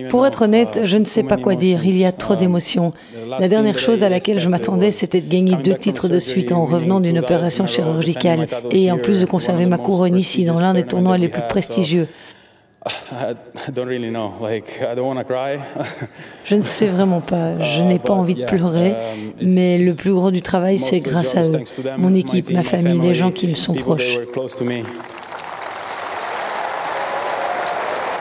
Pour 0.09 0.27
être 0.27 0.41
honnête, 0.41 0.81
je 0.83 0.97
ne 0.97 1.05
sais 1.05 1.23
pas 1.23 1.37
quoi 1.37 1.55
dire. 1.55 1.85
Il 1.85 1.97
y 1.97 2.03
a 2.03 2.11
trop 2.11 2.35
d'émotions. 2.35 2.91
La 3.39 3.47
dernière 3.47 3.79
chose 3.79 4.03
à 4.03 4.09
laquelle 4.09 4.41
je 4.41 4.49
m'attendais, 4.49 4.91
c'était 4.91 5.21
de 5.21 5.31
gagner 5.31 5.55
deux 5.55 5.75
titres 5.75 6.09
de 6.09 6.19
suite 6.19 6.51
en 6.51 6.65
revenant 6.65 6.99
d'une 6.99 7.19
opération 7.19 7.67
chirurgicale 7.67 8.47
et 8.71 8.91
en 8.91 8.97
plus 8.97 9.21
de 9.21 9.25
conserver 9.25 9.65
ma 9.65 9.77
couronne 9.77 10.17
ici, 10.17 10.43
dans 10.43 10.59
l'un 10.59 10.73
des 10.73 10.83
tournois 10.83 11.17
les 11.17 11.29
plus 11.29 11.41
prestigieux. 11.47 12.07
Je 16.45 16.55
ne 16.55 16.61
sais 16.61 16.87
vraiment 16.87 17.21
pas, 17.21 17.57
je 17.61 17.81
n'ai 17.81 17.97
pas 17.99 18.11
envie 18.11 18.35
de 18.35 18.43
pleurer, 18.43 18.93
mais 19.41 19.77
le 19.77 19.93
plus 19.93 20.11
gros 20.11 20.31
du 20.31 20.41
travail, 20.41 20.79
c'est 20.79 20.99
grâce 20.99 21.37
à 21.37 21.43
eux, 21.43 21.61
mon 21.97 22.13
équipe, 22.13 22.51
ma 22.51 22.63
famille, 22.63 22.99
les 22.99 23.15
gens 23.15 23.31
qui 23.31 23.47
me 23.47 23.55
sont 23.55 23.73
proches. 23.73 24.17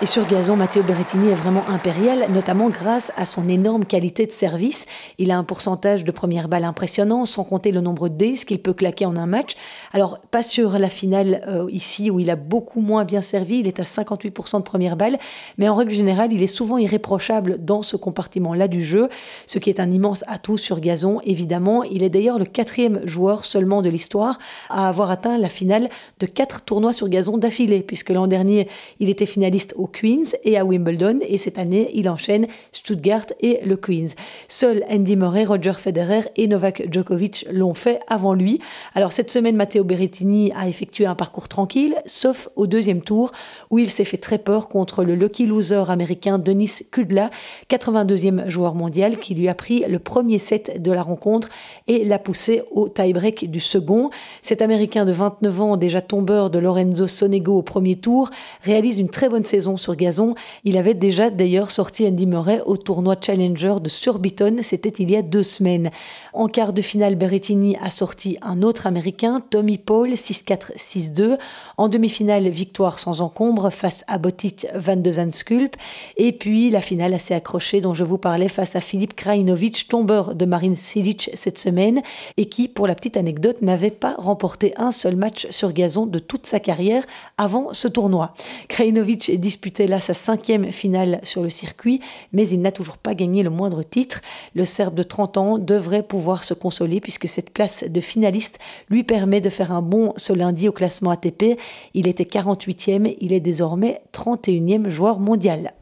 Et 0.02 0.06
sur 0.06 0.26
gazon, 0.26 0.56
Matteo 0.56 0.82
Berrettini 0.82 1.28
est 1.28 1.36
vraiment 1.36 1.62
impérial, 1.68 2.26
notamment 2.34 2.70
grâce 2.70 3.12
à 3.16 3.24
son 3.24 3.48
énorme 3.48 3.84
qualité 3.84 4.26
de 4.26 4.32
service. 4.32 4.86
Il 5.18 5.30
a 5.30 5.38
un 5.38 5.44
pourcentage 5.44 6.02
de 6.02 6.10
première 6.10 6.48
balle 6.48 6.64
impressionnant, 6.64 7.24
sans 7.24 7.44
compter 7.44 7.70
le 7.70 7.80
nombre 7.80 8.08
d'aces 8.08 8.44
qu'il 8.44 8.60
peut 8.60 8.72
claquer 8.72 9.06
en 9.06 9.16
un 9.16 9.26
match. 9.26 9.52
Alors, 9.92 10.18
pas 10.32 10.42
sur 10.42 10.76
la 10.76 10.88
finale 10.90 11.44
euh, 11.46 11.68
ici, 11.70 12.10
où 12.10 12.18
il 12.18 12.30
a 12.30 12.34
beaucoup 12.34 12.80
moins 12.80 13.04
bien 13.04 13.20
servi, 13.20 13.60
il 13.60 13.68
est 13.68 13.78
à 13.78 13.84
58% 13.84 14.58
de 14.58 14.62
première 14.64 14.96
balle, 14.96 15.18
mais 15.56 15.68
en 15.68 15.76
règle 15.76 15.92
générale, 15.92 16.32
il 16.32 16.42
est 16.42 16.48
souvent 16.48 16.78
irréprochable 16.78 17.64
dans 17.64 17.82
ce 17.82 17.96
compartiment-là 17.96 18.66
du 18.66 18.82
jeu, 18.82 19.08
ce 19.46 19.60
qui 19.60 19.70
est 19.70 19.78
un 19.78 19.92
immense 19.92 20.24
atout 20.26 20.58
sur 20.58 20.80
gazon, 20.80 21.20
évidemment. 21.24 21.84
Il 21.84 22.02
est 22.02 22.10
d'ailleurs 22.10 22.40
le 22.40 22.44
quatrième 22.44 23.06
joueur 23.06 23.44
seulement 23.44 23.82
de 23.82 23.88
l'histoire 23.88 24.40
à 24.68 24.88
avoir 24.88 25.12
atteint 25.12 25.38
la 25.38 25.48
finale 25.48 25.88
de 26.18 26.26
quatre 26.26 26.62
tournois 26.62 26.92
sur 26.92 27.08
gazon 27.08 27.38
d'affilée, 27.38 27.82
puisque 27.82 28.10
l'an 28.10 28.26
dernier, 28.26 28.66
il 28.98 29.08
était 29.08 29.26
finaliste 29.26 29.74
au 29.76 29.91
Queens 29.92 30.36
et 30.44 30.58
à 30.58 30.64
Wimbledon, 30.64 31.20
et 31.22 31.38
cette 31.38 31.58
année, 31.58 31.90
il 31.94 32.08
enchaîne 32.08 32.46
Stuttgart 32.72 33.26
et 33.40 33.60
le 33.64 33.76
Queens. 33.76 34.14
Seuls 34.48 34.84
Andy 34.90 35.16
Murray, 35.16 35.44
Roger 35.44 35.74
Federer 35.74 36.22
et 36.36 36.46
Novak 36.46 36.88
Djokovic 36.90 37.46
l'ont 37.50 37.74
fait 37.74 38.00
avant 38.08 38.34
lui. 38.34 38.60
Alors 38.94 39.12
cette 39.12 39.30
semaine, 39.30 39.56
Matteo 39.56 39.84
Berrettini 39.84 40.52
a 40.56 40.68
effectué 40.68 41.06
un 41.06 41.14
parcours 41.14 41.48
tranquille, 41.48 41.94
sauf 42.06 42.48
au 42.56 42.66
deuxième 42.66 43.02
tour, 43.02 43.32
où 43.70 43.78
il 43.78 43.90
s'est 43.90 44.04
fait 44.04 44.16
très 44.16 44.38
peur 44.38 44.68
contre 44.68 45.04
le 45.04 45.14
lucky 45.14 45.46
loser 45.46 45.84
américain 45.88 46.38
Denis 46.38 46.72
Kudla, 46.90 47.30
82e 47.70 48.48
joueur 48.48 48.74
mondial, 48.74 49.18
qui 49.18 49.34
lui 49.34 49.48
a 49.48 49.54
pris 49.54 49.84
le 49.88 49.98
premier 49.98 50.38
set 50.38 50.82
de 50.82 50.92
la 50.92 51.02
rencontre 51.02 51.48
et 51.86 52.04
l'a 52.04 52.18
poussé 52.18 52.62
au 52.70 52.88
tie-break 52.88 53.50
du 53.50 53.60
second. 53.60 54.10
Cet 54.40 54.62
Américain 54.62 55.04
de 55.04 55.12
29 55.12 55.60
ans, 55.60 55.76
déjà 55.76 56.00
tombeur 56.00 56.50
de 56.50 56.58
Lorenzo 56.58 57.06
Sonego 57.06 57.58
au 57.58 57.62
premier 57.62 57.96
tour, 57.96 58.30
réalise 58.62 58.98
une 58.98 59.08
très 59.08 59.28
bonne 59.28 59.44
saison 59.44 59.76
sur 59.82 59.96
gazon. 59.96 60.34
Il 60.64 60.78
avait 60.78 60.94
déjà 60.94 61.28
d'ailleurs 61.28 61.70
sorti 61.70 62.06
Andy 62.06 62.26
Murray 62.26 62.62
au 62.64 62.76
tournoi 62.76 63.16
Challenger 63.20 63.74
de 63.82 63.88
Surbiton, 63.88 64.58
c'était 64.62 64.88
il 64.88 65.10
y 65.10 65.16
a 65.16 65.22
deux 65.22 65.42
semaines. 65.42 65.90
En 66.32 66.46
quart 66.46 66.72
de 66.72 66.80
finale, 66.80 67.16
Berrettini 67.16 67.76
a 67.80 67.90
sorti 67.90 68.38
un 68.40 68.62
autre 68.62 68.86
Américain, 68.86 69.40
Tommy 69.50 69.76
Paul, 69.76 70.10
6-4, 70.10 70.76
6-2. 70.76 71.38
En 71.76 71.88
demi-finale, 71.88 72.48
victoire 72.48 72.98
sans 72.98 73.20
encombre 73.20 73.70
face 73.70 74.04
à 74.06 74.18
Botic 74.18 74.66
van 74.74 74.96
de 74.96 75.12
Zanskulp. 75.12 75.76
Et 76.16 76.32
puis 76.32 76.70
la 76.70 76.80
finale 76.80 77.12
assez 77.14 77.34
accrochée 77.34 77.80
dont 77.80 77.94
je 77.94 78.04
vous 78.04 78.18
parlais 78.18 78.48
face 78.48 78.76
à 78.76 78.80
Filip 78.80 79.14
Krajinovic, 79.14 79.88
tombeur 79.88 80.34
de 80.34 80.44
Marin 80.44 80.74
Cilic 80.74 81.30
cette 81.34 81.58
semaine, 81.58 82.02
et 82.36 82.46
qui, 82.46 82.68
pour 82.68 82.86
la 82.86 82.94
petite 82.94 83.16
anecdote, 83.16 83.60
n'avait 83.60 83.90
pas 83.90 84.14
remporté 84.16 84.72
un 84.76 84.92
seul 84.92 85.16
match 85.16 85.46
sur 85.50 85.72
gazon 85.72 86.06
de 86.06 86.18
toute 86.18 86.46
sa 86.46 86.60
carrière 86.60 87.04
avant 87.36 87.72
ce 87.72 87.88
tournoi. 87.88 88.34
Krajinovic 88.68 89.40
disputait 89.72 89.90
là 89.90 90.00
sa 90.00 90.12
cinquième 90.12 90.70
finale 90.70 91.20
sur 91.22 91.42
le 91.42 91.48
circuit, 91.48 92.00
mais 92.32 92.46
il 92.48 92.60
n'a 92.60 92.72
toujours 92.72 92.98
pas 92.98 93.14
gagné 93.14 93.42
le 93.42 93.48
moindre 93.48 93.82
titre. 93.82 94.20
Le 94.54 94.64
Serbe 94.66 94.94
de 94.94 95.02
30 95.02 95.38
ans 95.38 95.58
devrait 95.58 96.02
pouvoir 96.02 96.44
se 96.44 96.52
consoler 96.52 97.00
puisque 97.00 97.28
cette 97.28 97.50
place 97.50 97.84
de 97.88 98.00
finaliste 98.00 98.58
lui 98.90 99.02
permet 99.02 99.40
de 99.40 99.48
faire 99.48 99.72
un 99.72 99.82
bond 99.82 100.12
ce 100.16 100.34
lundi 100.34 100.68
au 100.68 100.72
classement 100.72 101.10
ATP. 101.10 101.58
Il 101.94 102.06
était 102.06 102.24
48e, 102.24 103.16
il 103.18 103.32
est 103.32 103.40
désormais 103.40 104.02
31e 104.12 104.90
joueur 104.90 105.18
mondial. 105.18 105.72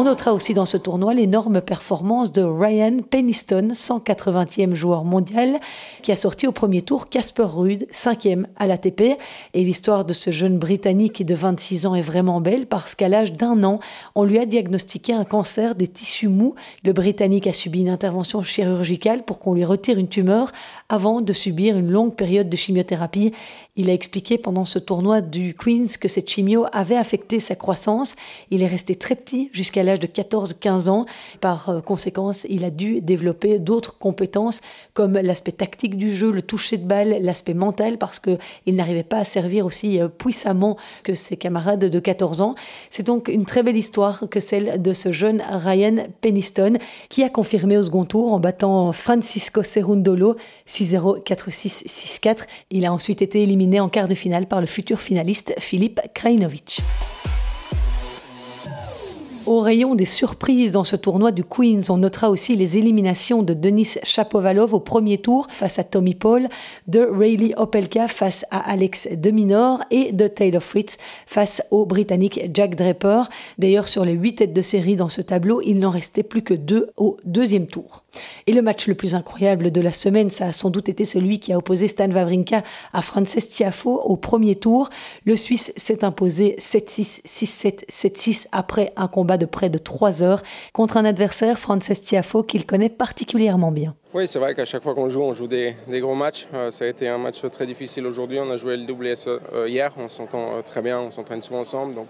On 0.00 0.04
notera 0.04 0.32
aussi 0.32 0.54
dans 0.54 0.64
ce 0.64 0.78
tournoi 0.78 1.12
l'énorme 1.12 1.60
performance 1.60 2.32
de 2.32 2.40
Ryan 2.40 3.00
Peniston, 3.02 3.68
180e 3.74 4.74
joueur 4.74 5.04
mondial, 5.04 5.60
qui 6.00 6.10
a 6.10 6.16
sorti 6.16 6.46
au 6.46 6.52
premier 6.52 6.80
tour 6.80 7.10
Casper 7.10 7.42
Ruud, 7.42 7.86
5e 7.92 8.46
à 8.56 8.66
l'ATP. 8.66 9.18
Et 9.52 9.62
l'histoire 9.62 10.06
de 10.06 10.14
ce 10.14 10.30
jeune 10.30 10.56
Britannique 10.56 11.22
de 11.26 11.34
26 11.34 11.84
ans 11.84 11.94
est 11.94 12.00
vraiment 12.00 12.40
belle 12.40 12.64
parce 12.64 12.94
qu'à 12.94 13.10
l'âge 13.10 13.34
d'un 13.34 13.62
an, 13.62 13.78
on 14.14 14.24
lui 14.24 14.38
a 14.38 14.46
diagnostiqué 14.46 15.12
un 15.12 15.26
cancer 15.26 15.74
des 15.74 15.86
tissus 15.86 16.28
mous. 16.28 16.54
Le 16.82 16.94
Britannique 16.94 17.46
a 17.46 17.52
subi 17.52 17.80
une 17.80 17.90
intervention 17.90 18.42
chirurgicale 18.42 19.22
pour 19.26 19.38
qu'on 19.38 19.52
lui 19.52 19.66
retire 19.66 19.98
une 19.98 20.08
tumeur 20.08 20.50
avant 20.88 21.20
de 21.20 21.34
subir 21.34 21.76
une 21.76 21.90
longue 21.90 22.14
période 22.14 22.48
de 22.48 22.56
chimiothérapie. 22.56 23.34
Il 23.76 23.90
a 23.90 23.92
expliqué 23.92 24.38
pendant 24.38 24.64
ce 24.64 24.78
tournoi 24.78 25.20
du 25.20 25.54
Queens 25.54 25.98
que 26.00 26.08
cette 26.08 26.30
chimio 26.30 26.64
avait 26.72 26.96
affecté 26.96 27.38
sa 27.38 27.54
croissance. 27.54 28.16
Il 28.50 28.62
est 28.62 28.66
resté 28.66 28.94
très 28.94 29.14
petit 29.14 29.50
jusqu'à 29.52 29.82
l'âge 29.82 29.89
de 29.98 30.06
14-15 30.06 30.88
ans. 30.88 31.06
Par 31.40 31.68
euh, 31.68 31.80
conséquence, 31.80 32.46
il 32.48 32.64
a 32.64 32.70
dû 32.70 33.00
développer 33.00 33.58
d'autres 33.58 33.98
compétences 33.98 34.60
comme 34.94 35.14
l'aspect 35.14 35.52
tactique 35.52 35.96
du 35.96 36.14
jeu, 36.14 36.30
le 36.30 36.42
toucher 36.42 36.76
de 36.76 36.86
balle, 36.86 37.18
l'aspect 37.20 37.54
mental 37.54 37.98
parce 37.98 38.18
qu'il 38.18 38.38
n'arrivait 38.76 39.02
pas 39.02 39.18
à 39.18 39.24
servir 39.24 39.66
aussi 39.66 40.00
euh, 40.00 40.08
puissamment 40.08 40.76
que 41.04 41.14
ses 41.14 41.36
camarades 41.36 41.84
de 41.84 41.98
14 41.98 42.40
ans. 42.40 42.54
C'est 42.90 43.06
donc 43.06 43.28
une 43.28 43.44
très 43.44 43.62
belle 43.62 43.76
histoire 43.76 44.24
que 44.30 44.40
celle 44.40 44.80
de 44.80 44.92
ce 44.92 45.12
jeune 45.12 45.42
Ryan 45.50 46.06
Peniston 46.20 46.78
qui 47.08 47.22
a 47.22 47.28
confirmé 47.28 47.76
au 47.76 47.82
second 47.82 48.04
tour 48.04 48.32
en 48.32 48.40
battant 48.40 48.92
Francisco 48.92 49.62
Cerundolo 49.62 50.36
6-0, 50.66 51.22
4-6, 51.24 51.86
6-4. 51.86 52.44
Il 52.70 52.84
a 52.84 52.92
ensuite 52.92 53.22
été 53.22 53.42
éliminé 53.42 53.80
en 53.80 53.88
quart 53.88 54.08
de 54.08 54.14
finale 54.14 54.46
par 54.46 54.60
le 54.60 54.66
futur 54.66 55.00
finaliste 55.00 55.54
Philippe 55.58 56.00
Krajinovic. 56.14 56.80
Au 59.46 59.60
rayon 59.60 59.94
des 59.94 60.04
surprises 60.04 60.70
dans 60.70 60.84
ce 60.84 60.96
tournoi 60.96 61.32
du 61.32 61.44
Queens, 61.44 61.88
on 61.88 61.96
notera 61.96 62.30
aussi 62.30 62.56
les 62.56 62.76
éliminations 62.76 63.42
de 63.42 63.54
Denis 63.54 63.94
Chapovalov 64.02 64.74
au 64.74 64.80
premier 64.80 65.16
tour 65.18 65.46
face 65.50 65.78
à 65.78 65.84
Tommy 65.84 66.14
Paul, 66.14 66.48
de 66.88 67.00
Rayleigh 67.00 67.54
Opelka 67.56 68.06
face 68.06 68.44
à 68.50 68.58
Alex 68.70 69.08
Deminor 69.10 69.82
et 69.90 70.12
de 70.12 70.26
Taylor 70.26 70.62
Fritz 70.62 70.98
face 71.26 71.62
au 71.70 71.86
Britannique 71.86 72.50
Jack 72.52 72.74
Draper. 72.74 73.22
D'ailleurs, 73.58 73.88
sur 73.88 74.04
les 74.04 74.12
huit 74.12 74.36
têtes 74.36 74.52
de 74.52 74.62
série 74.62 74.96
dans 74.96 75.08
ce 75.08 75.22
tableau, 75.22 75.62
il 75.64 75.78
n'en 75.78 75.90
restait 75.90 76.22
plus 76.22 76.42
que 76.42 76.54
deux 76.54 76.90
au 76.98 77.16
deuxième 77.24 77.66
tour. 77.66 78.04
Et 78.46 78.52
le 78.52 78.62
match 78.62 78.86
le 78.86 78.94
plus 78.94 79.14
incroyable 79.14 79.70
de 79.70 79.80
la 79.80 79.92
semaine, 79.92 80.30
ça 80.30 80.46
a 80.46 80.52
sans 80.52 80.70
doute 80.70 80.88
été 80.88 81.04
celui 81.04 81.38
qui 81.38 81.52
a 81.52 81.58
opposé 81.58 81.88
Stan 81.88 82.10
Wawrinka 82.10 82.62
à 82.92 83.02
Frances 83.02 83.48
Tiafo 83.48 84.00
au 84.00 84.16
premier 84.16 84.56
tour. 84.56 84.90
Le 85.24 85.36
Suisse 85.36 85.72
s'est 85.76 86.04
imposé 86.04 86.56
7-6, 86.58 87.22
6-7, 87.26 87.88
7-6 87.88 88.46
après 88.52 88.92
un 88.96 89.08
combat 89.08 89.36
de 89.36 89.46
près 89.46 89.70
de 89.70 89.78
3 89.78 90.22
heures 90.22 90.42
contre 90.72 90.96
un 90.96 91.04
adversaire, 91.04 91.58
Frances 91.58 92.00
Tiafo, 92.00 92.42
qu'il 92.42 92.66
connaît 92.66 92.88
particulièrement 92.88 93.72
bien. 93.72 93.94
Oui, 94.12 94.26
c'est 94.26 94.40
vrai 94.40 94.56
qu'à 94.56 94.64
chaque 94.64 94.82
fois 94.82 94.92
qu'on 94.92 95.08
joue, 95.08 95.22
on 95.22 95.34
joue 95.34 95.46
des, 95.46 95.76
gros 95.88 96.16
matchs. 96.16 96.48
Euh, 96.52 96.72
ça 96.72 96.84
a 96.84 96.88
été 96.88 97.06
un 97.06 97.18
match 97.18 97.42
très 97.52 97.64
difficile 97.64 98.06
aujourd'hui. 98.06 98.40
On 98.40 98.50
a 98.50 98.56
joué 98.56 98.76
le 98.76 98.82
WS 98.82 99.28
euh, 99.28 99.68
hier, 99.68 99.92
on 99.98 100.08
s'entend 100.08 100.56
euh, 100.56 100.62
très 100.62 100.82
bien, 100.82 100.98
on 100.98 101.10
s'entraîne 101.10 101.40
souvent 101.40 101.60
ensemble. 101.60 101.94
Donc, 101.94 102.08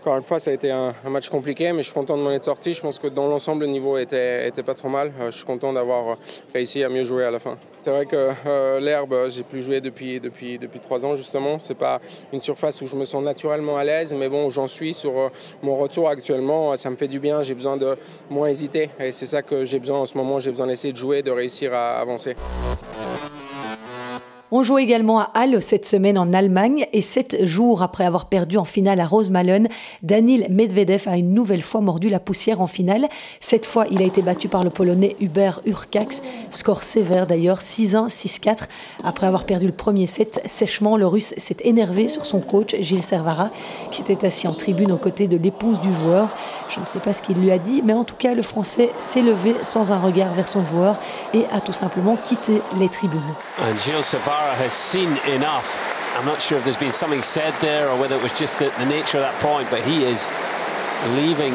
encore 0.00 0.16
une 0.16 0.22
fois, 0.22 0.38
ça 0.38 0.50
a 0.50 0.54
été 0.54 0.70
un, 0.70 0.94
match 1.10 1.28
compliqué, 1.28 1.72
mais 1.72 1.80
je 1.80 1.88
suis 1.88 1.92
content 1.92 2.16
de 2.16 2.22
m'en 2.22 2.32
être 2.32 2.44
sorti. 2.44 2.72
Je 2.72 2.80
pense 2.80 2.98
que 2.98 3.08
dans 3.08 3.28
l'ensemble, 3.28 3.66
le 3.66 3.70
niveau 3.70 3.98
était, 3.98 4.48
était 4.48 4.62
pas 4.62 4.72
trop 4.72 4.88
mal. 4.88 5.12
je 5.26 5.30
suis 5.30 5.44
content 5.44 5.74
d'avoir 5.74 6.16
réussi 6.54 6.82
à 6.82 6.88
mieux 6.88 7.04
jouer 7.04 7.24
à 7.24 7.30
la 7.30 7.38
fin. 7.38 7.58
C'est 7.82 7.90
vrai 7.90 8.06
que 8.06 8.30
euh, 8.46 8.80
l'herbe, 8.80 9.14
j'ai 9.28 9.42
plus 9.42 9.62
joué 9.62 9.82
depuis, 9.82 10.18
depuis, 10.18 10.58
depuis 10.58 10.80
trois 10.80 11.04
ans 11.04 11.16
justement. 11.16 11.58
C'est 11.58 11.76
pas 11.76 12.00
une 12.32 12.40
surface 12.40 12.80
où 12.80 12.86
je 12.86 12.96
me 12.96 13.04
sens 13.04 13.22
naturellement 13.22 13.76
à 13.76 13.84
l'aise, 13.84 14.14
mais 14.14 14.28
bon, 14.30 14.48
j'en 14.48 14.66
suis 14.66 14.94
sur 14.94 15.18
euh, 15.18 15.28
mon 15.62 15.76
retour 15.76 16.08
actuellement. 16.08 16.74
Ça 16.76 16.88
me 16.88 16.96
fait 16.96 17.08
du 17.08 17.20
bien, 17.20 17.42
j'ai 17.42 17.54
besoin 17.54 17.76
de 17.76 17.96
moins 18.30 18.48
hésiter. 18.48 18.90
Et 19.00 19.12
c'est 19.12 19.26
ça 19.26 19.42
que 19.42 19.66
j'ai 19.66 19.78
besoin 19.78 19.98
en 19.98 20.06
ce 20.06 20.16
moment. 20.16 20.40
J'ai 20.40 20.50
besoin 20.50 20.66
d'essayer 20.66 20.92
de 20.92 20.98
jouer, 20.98 21.22
de 21.22 21.30
réussir 21.30 21.74
à 21.74 22.00
avancer. 22.00 22.36
On 24.52 24.64
joue 24.64 24.78
également 24.78 25.20
à 25.20 25.30
Halle 25.34 25.62
cette 25.62 25.86
semaine 25.86 26.18
en 26.18 26.32
Allemagne 26.32 26.88
et 26.92 27.02
sept 27.02 27.46
jours 27.46 27.82
après 27.82 28.04
avoir 28.04 28.26
perdu 28.26 28.56
en 28.56 28.64
finale 28.64 28.98
à 28.98 29.06
Rosemalen, 29.06 29.68
Daniel 30.02 30.48
Medvedev 30.50 31.04
a 31.06 31.16
une 31.16 31.32
nouvelle 31.32 31.62
fois 31.62 31.80
mordu 31.80 32.08
la 32.08 32.18
poussière 32.18 32.60
en 32.60 32.66
finale. 32.66 33.08
Cette 33.38 33.64
fois, 33.64 33.86
il 33.92 34.02
a 34.02 34.04
été 34.04 34.22
battu 34.22 34.48
par 34.48 34.64
le 34.64 34.70
Polonais 34.70 35.14
Hubert 35.20 35.60
Urkax. 35.66 36.22
Score 36.50 36.82
sévère 36.82 37.28
d'ailleurs, 37.28 37.60
6-1, 37.60 38.08
6-4. 38.08 38.64
Après 39.04 39.28
avoir 39.28 39.44
perdu 39.44 39.66
le 39.66 39.72
premier 39.72 40.08
set 40.08 40.42
sèchement, 40.46 40.96
le 40.96 41.06
Russe 41.06 41.32
s'est 41.36 41.58
énervé 41.62 42.08
sur 42.08 42.24
son 42.24 42.40
coach 42.40 42.74
Gilles 42.80 43.04
Servara, 43.04 43.50
qui 43.92 44.02
était 44.02 44.26
assis 44.26 44.48
en 44.48 44.54
tribune 44.54 44.90
aux 44.90 44.96
côtés 44.96 45.28
de 45.28 45.36
l'épouse 45.36 45.80
du 45.80 45.92
joueur. 45.92 46.28
Je 46.70 46.80
ne 46.80 46.86
sais 46.86 46.98
pas 46.98 47.12
ce 47.12 47.22
qu'il 47.22 47.36
lui 47.36 47.52
a 47.52 47.58
dit, 47.58 47.82
mais 47.84 47.92
en 47.92 48.02
tout 48.02 48.16
cas, 48.16 48.34
le 48.34 48.42
Français 48.42 48.90
s'est 48.98 49.22
levé 49.22 49.54
sans 49.62 49.92
un 49.92 49.98
regard 49.98 50.32
vers 50.34 50.48
son 50.48 50.64
joueur 50.64 50.96
et 51.34 51.44
a 51.52 51.60
tout 51.60 51.72
simplement 51.72 52.16
quitté 52.16 52.60
les 52.80 52.88
tribunes. 52.88 53.20
Has 54.40 54.72
seen 54.72 55.16
enough. 55.28 55.78
I'm 56.16 56.24
not 56.24 56.40
sure 56.40 56.56
if 56.56 56.64
there's 56.64 56.76
been 56.76 56.92
something 56.92 57.20
said 57.20 57.52
there 57.60 57.90
or 57.90 58.00
whether 58.00 58.16
it 58.16 58.22
was 58.22 58.32
just 58.32 58.58
the, 58.58 58.72
the 58.78 58.86
nature 58.86 59.18
of 59.18 59.22
that 59.22 59.38
point, 59.40 59.70
but 59.70 59.82
he 59.82 60.04
is 60.04 60.28
leaving 61.14 61.54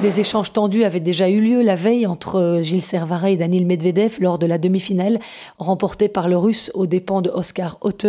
Des 0.00 0.20
échanges 0.20 0.52
tendus 0.52 0.82
avaient 0.82 0.98
déjà 0.98 1.30
eu 1.30 1.40
lieu 1.40 1.62
la 1.62 1.76
veille 1.76 2.06
entre 2.08 2.58
Gilles 2.60 2.82
Servara 2.82 3.30
et 3.30 3.36
Daniel 3.36 3.64
Medvedev 3.66 4.16
lors 4.20 4.38
de 4.38 4.46
la 4.46 4.58
demi-finale 4.58 5.20
remportée 5.58 6.08
par 6.08 6.28
le 6.28 6.36
Russe 6.36 6.70
aux 6.74 6.86
dépens 6.86 7.22
de 7.22 7.30
Oscar 7.30 7.78
Otte. 7.82 8.06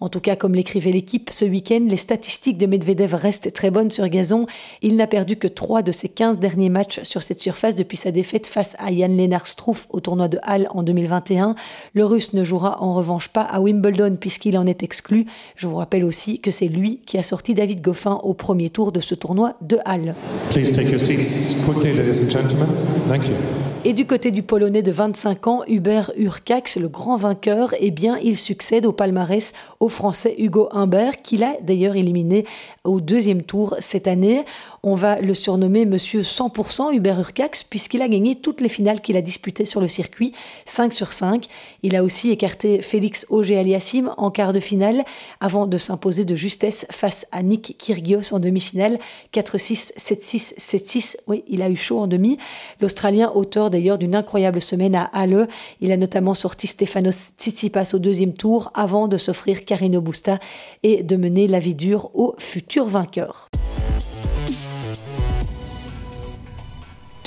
En 0.00 0.08
tout 0.08 0.18
cas, 0.18 0.34
comme 0.34 0.56
l'écrivait 0.56 0.90
l'équipe 0.90 1.30
ce 1.32 1.44
week-end, 1.44 1.86
les 1.88 1.96
statistiques 1.96 2.58
de 2.58 2.66
Medvedev 2.66 3.14
restent 3.14 3.52
très 3.52 3.70
bonnes 3.70 3.92
sur 3.92 4.08
gazon. 4.08 4.46
Il 4.82 4.96
n'a 4.96 5.06
perdu 5.06 5.36
que 5.36 5.46
3 5.46 5.82
de 5.82 5.92
ses 5.92 6.08
15 6.08 6.40
derniers 6.40 6.68
matchs 6.68 7.00
sur 7.04 7.22
cette 7.22 7.40
surface 7.40 7.76
depuis 7.76 7.96
sa 7.96 8.10
défaite 8.10 8.48
face 8.48 8.74
à 8.80 8.92
Jan 8.92 9.08
Lennart 9.08 9.46
Struff 9.46 9.86
au 9.90 10.00
tournoi 10.00 10.26
de 10.26 10.38
Halle 10.42 10.66
en 10.70 10.82
2021. 10.82 11.54
Le 11.94 12.04
Russe 12.04 12.32
ne 12.32 12.42
jouera 12.42 12.82
en 12.82 12.92
revanche 12.94 13.28
pas 13.28 13.42
à 13.42 13.60
Wimbledon 13.60 14.16
puisqu'il 14.20 14.58
en 14.58 14.66
est 14.66 14.82
exclu. 14.82 15.26
Je 15.54 15.68
vous 15.68 15.76
rappelle 15.76 16.04
aussi 16.04 16.40
que 16.40 16.50
c'est 16.50 16.68
lui 16.68 16.98
qui 17.06 17.18
a 17.18 17.22
sorti 17.22 17.54
David 17.54 17.82
Goffin 17.82 18.18
au 18.24 18.34
premier 18.34 18.68
tour 18.70 18.90
de 18.90 19.00
ce 19.00 19.14
tournoi 19.14 19.54
de 19.60 19.75
de 19.76 19.82
Halle. 19.84 20.14
Please 20.50 20.72
take 20.72 20.88
your 20.88 20.98
seats 20.98 21.64
quickly, 21.64 21.92
ladies 21.94 22.20
and 22.20 22.30
gentlemen. 22.30 22.68
Thank 23.08 23.28
you. 23.28 23.75
Et 23.88 23.92
du 23.92 24.04
côté 24.04 24.32
du 24.32 24.42
Polonais 24.42 24.82
de 24.82 24.90
25 24.90 25.46
ans, 25.46 25.62
Hubert 25.68 26.10
Urcax, 26.16 26.76
le 26.76 26.88
grand 26.88 27.16
vainqueur, 27.16 27.72
eh 27.78 27.92
bien, 27.92 28.18
il 28.20 28.36
succède 28.36 28.84
au 28.84 28.90
palmarès 28.90 29.52
au 29.78 29.88
Français 29.88 30.34
Hugo 30.38 30.68
Humbert, 30.72 31.22
qu'il 31.22 31.44
a 31.44 31.54
d'ailleurs 31.62 31.94
éliminé 31.94 32.46
au 32.82 33.00
deuxième 33.00 33.44
tour 33.44 33.76
cette 33.78 34.08
année. 34.08 34.44
On 34.82 34.96
va 34.96 35.20
le 35.20 35.34
surnommer 35.34 35.86
Monsieur 35.86 36.22
100% 36.22 36.94
Hubert 36.94 37.20
Urcax, 37.20 37.62
puisqu'il 37.62 38.02
a 38.02 38.08
gagné 38.08 38.34
toutes 38.34 38.60
les 38.60 38.68
finales 38.68 39.00
qu'il 39.00 39.16
a 39.16 39.22
disputées 39.22 39.64
sur 39.64 39.80
le 39.80 39.86
circuit, 39.86 40.32
5 40.64 40.92
sur 40.92 41.12
5. 41.12 41.46
Il 41.84 41.94
a 41.94 42.02
aussi 42.02 42.32
écarté 42.32 42.82
Félix 42.82 43.24
Auger-Aliassime 43.30 44.12
en 44.16 44.32
quart 44.32 44.52
de 44.52 44.58
finale, 44.58 45.04
avant 45.38 45.68
de 45.68 45.78
s'imposer 45.78 46.24
de 46.24 46.34
justesse 46.34 46.86
face 46.90 47.24
à 47.30 47.40
Nick 47.44 47.76
Kyrgios 47.78 48.34
en 48.34 48.40
demi-finale, 48.40 48.98
4-6, 49.32 49.92
7-6, 49.96 50.58
7-6. 50.58 51.16
Oui, 51.28 51.44
il 51.46 51.62
a 51.62 51.70
eu 51.70 51.76
chaud 51.76 52.00
en 52.00 52.08
demi. 52.08 52.38
L'Australien, 52.80 53.30
auteur 53.32 53.70
d'ailleurs 53.76 53.98
d'une 53.98 54.14
incroyable 54.14 54.62
semaine 54.62 54.94
à 54.94 55.04
Halle, 55.12 55.48
il 55.82 55.92
a 55.92 55.98
notamment 55.98 56.32
sorti 56.32 56.66
Stefanos 56.66 57.32
Tsitsipas 57.38 57.90
au 57.92 57.98
deuxième 57.98 58.32
tour 58.32 58.70
avant 58.72 59.06
de 59.06 59.18
s'offrir 59.18 59.66
Carino 59.66 60.00
Busta 60.00 60.38
et 60.82 61.02
de 61.02 61.16
mener 61.16 61.46
la 61.46 61.58
vie 61.58 61.74
dure 61.74 62.08
au 62.14 62.34
futur 62.38 62.86
vainqueur. 62.86 63.50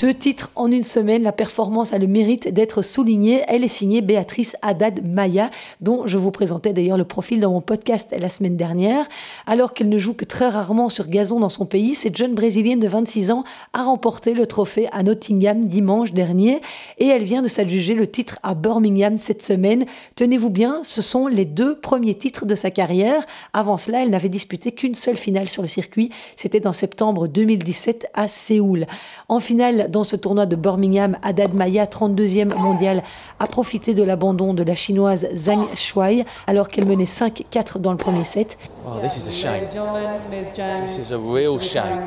Deux 0.00 0.14
titres 0.14 0.50
en 0.54 0.72
une 0.72 0.82
semaine, 0.82 1.22
la 1.22 1.30
performance 1.30 1.92
a 1.92 1.98
le 1.98 2.06
mérite 2.06 2.48
d'être 2.48 2.80
soulignée. 2.80 3.42
Elle 3.48 3.64
est 3.64 3.68
signée 3.68 4.00
Béatrice 4.00 4.56
Haddad 4.62 5.06
Maya, 5.06 5.50
dont 5.82 6.06
je 6.06 6.16
vous 6.16 6.30
présentais 6.30 6.72
d'ailleurs 6.72 6.96
le 6.96 7.04
profil 7.04 7.38
dans 7.38 7.50
mon 7.50 7.60
podcast 7.60 8.14
la 8.18 8.30
semaine 8.30 8.56
dernière. 8.56 9.06
Alors 9.46 9.74
qu'elle 9.74 9.90
ne 9.90 9.98
joue 9.98 10.14
que 10.14 10.24
très 10.24 10.48
rarement 10.48 10.88
sur 10.88 11.06
gazon 11.06 11.38
dans 11.38 11.50
son 11.50 11.66
pays, 11.66 11.94
cette 11.94 12.16
jeune 12.16 12.34
brésilienne 12.34 12.80
de 12.80 12.88
26 12.88 13.30
ans 13.30 13.44
a 13.74 13.82
remporté 13.82 14.32
le 14.32 14.46
trophée 14.46 14.88
à 14.90 15.02
Nottingham 15.02 15.66
dimanche 15.66 16.14
dernier 16.14 16.62
et 16.96 17.06
elle 17.06 17.24
vient 17.24 17.42
de 17.42 17.48
s'adjuger 17.48 17.92
le 17.92 18.06
titre 18.06 18.38
à 18.42 18.54
Birmingham 18.54 19.18
cette 19.18 19.42
semaine. 19.42 19.84
Tenez-vous 20.16 20.48
bien, 20.48 20.80
ce 20.82 21.02
sont 21.02 21.26
les 21.26 21.44
deux 21.44 21.78
premiers 21.78 22.14
titres 22.14 22.46
de 22.46 22.54
sa 22.54 22.70
carrière. 22.70 23.26
Avant 23.52 23.76
cela, 23.76 24.02
elle 24.02 24.10
n'avait 24.10 24.30
disputé 24.30 24.72
qu'une 24.72 24.94
seule 24.94 25.18
finale 25.18 25.50
sur 25.50 25.60
le 25.60 25.68
circuit. 25.68 26.08
C'était 26.36 26.66
en 26.66 26.72
septembre 26.72 27.28
2017 27.28 28.06
à 28.14 28.28
Séoul. 28.28 28.86
En 29.28 29.40
finale, 29.40 29.88
dans 29.90 30.04
ce 30.04 30.16
tournoi 30.16 30.46
de 30.46 30.56
Birmingham, 30.56 31.18
Haddad 31.22 31.52
Maya, 31.54 31.84
32e 31.84 32.54
mondial, 32.56 33.02
a 33.38 33.46
profité 33.46 33.92
de 33.92 34.02
l'abandon 34.02 34.54
de 34.54 34.62
la 34.62 34.74
chinoise 34.74 35.28
Zhang 35.34 35.66
Shuai 35.74 36.24
alors 36.46 36.68
qu'elle 36.68 36.86
menait 36.86 37.04
5-4 37.04 37.78
dans 37.78 37.90
le 37.90 37.98
premier 37.98 38.24
set. 38.24 38.56
Oh, 38.86 38.98
this 39.02 39.16
is 39.16 39.28
a 39.28 39.32
shame. 39.32 39.62
This 40.86 40.98
is 40.98 41.12
a 41.12 41.18
real 41.18 41.58
shame. 41.58 42.06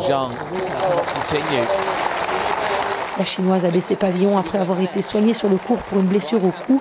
Zhang 0.00 0.30
continue. 1.14 1.66
La 3.18 3.24
chinoise 3.24 3.64
a 3.64 3.70
baissé 3.70 3.96
pavillon 3.96 4.38
après 4.38 4.58
avoir 4.58 4.80
été 4.80 5.02
soignée 5.02 5.34
sur 5.34 5.48
le 5.48 5.56
cours 5.56 5.78
pour 5.78 5.98
une 5.98 6.06
blessure 6.06 6.44
au 6.44 6.52
cou. 6.66 6.80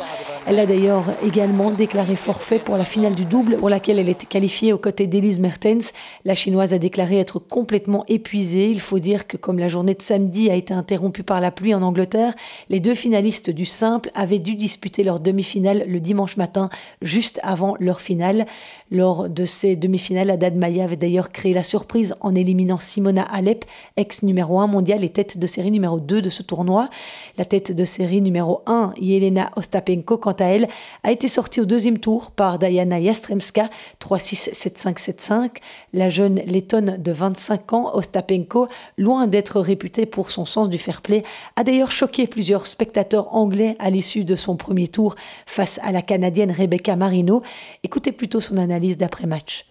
Elle 0.50 0.62
a 0.62 0.66
d'ailleurs 0.66 1.04
également 1.26 1.72
déclaré 1.72 2.16
forfait 2.16 2.58
pour 2.58 2.78
la 2.78 2.86
finale 2.86 3.14
du 3.14 3.26
double 3.26 3.58
pour 3.58 3.70
laquelle 3.70 4.00
elle 4.00 4.08
était 4.08 4.26
qualifiée 4.26 4.72
aux 4.72 4.78
côtés 4.78 5.06
d'Elise 5.06 5.40
Mertens. 5.40 5.92
La 6.24 6.36
chinoise 6.36 6.74
a 6.74 6.78
déclaré 6.78 7.20
être 7.20 7.38
complètement 7.38 8.06
épuisée. 8.08 8.72
Il 8.72 8.80
faut 8.80 9.00
dire 9.00 9.28
que 9.28 9.36
comme 9.36 9.60
la 9.60 9.68
journée 9.68 9.94
de 9.94 10.02
samedi 10.02 10.50
a 10.50 10.56
été 10.56 10.74
interrompue 10.74 11.24
par 11.24 11.42
la 11.42 11.52
pluie 11.52 11.74
en 11.74 11.82
Angleterre, 11.82 12.34
les 12.70 12.80
deux 12.80 12.94
finalistes 12.94 13.50
du 13.50 13.66
simple 13.66 14.10
avaient 14.16 14.40
dû 14.40 14.56
disputer 14.56 15.04
leur 15.04 15.20
demi-finale 15.20 15.84
le 15.86 16.00
dimanche 16.00 16.38
matin 16.38 16.70
juste 17.02 17.42
avant 17.44 17.76
leur 17.82 18.00
finale. 18.00 18.46
Lors 18.90 19.28
de 19.28 19.44
ces 19.44 19.76
demi-finales, 19.76 20.30
Haddad 20.30 20.56
Maya 20.56 20.86
avait 20.86 20.96
d'ailleurs 20.96 21.34
créé 21.34 21.52
la 21.52 21.64
surprise 21.64 22.16
en 22.22 22.36
éliminant 22.36 22.80
Simona 22.80 23.24
Alep, 23.24 23.66
ex 23.98 24.24
numéro 24.24 24.62
1 24.62 24.68
mondial 24.68 25.04
et 25.04 25.10
tête 25.10 25.38
de 25.38 25.46
série 25.46 25.72
numéro 25.72 26.00
2 26.00 26.22
de 26.22 26.30
ce 26.30 26.42
tournoi. 26.42 26.90
La 27.38 27.44
tête 27.44 27.74
de 27.74 27.84
série 27.84 28.22
numéro 28.22 28.62
1, 28.66 28.94
Yelena 28.96 29.52
Ostapenko, 29.58 30.18
quant 30.18 30.37
à 30.42 30.46
elle, 30.46 30.68
a 31.04 31.12
été 31.12 31.28
sortie 31.28 31.62
au 31.62 31.66
deuxième 31.66 32.00
tour 32.00 32.32
par 32.32 32.60
Diana 32.60 33.00
Yastremska, 33.00 33.70
3-6, 34.02 34.54
7-5, 34.54 34.98
7-5. 34.98 35.50
La 35.94 36.10
jeune 36.10 36.36
lettonne 36.36 36.98
de 36.98 37.12
25 37.12 37.74
ans, 37.74 37.92
Ostapenko, 37.94 38.68
loin 38.98 39.28
d'être 39.28 39.60
réputée 39.60 40.06
pour 40.06 40.32
son 40.32 40.46
sens 40.46 40.70
du 40.70 40.78
fair 40.78 41.02
play, 41.02 41.24
a 41.56 41.64
d'ailleurs 41.64 41.92
choqué 41.92 42.28
plusieurs 42.28 42.68
spectateurs 42.68 43.34
anglais 43.36 43.76
à 43.80 43.90
l'issue 43.90 44.24
de 44.24 44.36
son 44.36 44.56
premier 44.56 44.88
tour 44.88 45.16
face 45.46 45.80
à 45.84 45.92
la 45.92 46.02
Canadienne 46.02 46.52
Rebecca 46.52 46.96
Marino. 46.96 47.42
Écoutez 47.84 48.12
plutôt 48.12 48.42
son 48.42 48.58
analyse 48.58 48.98
d'après-match. 48.98 49.66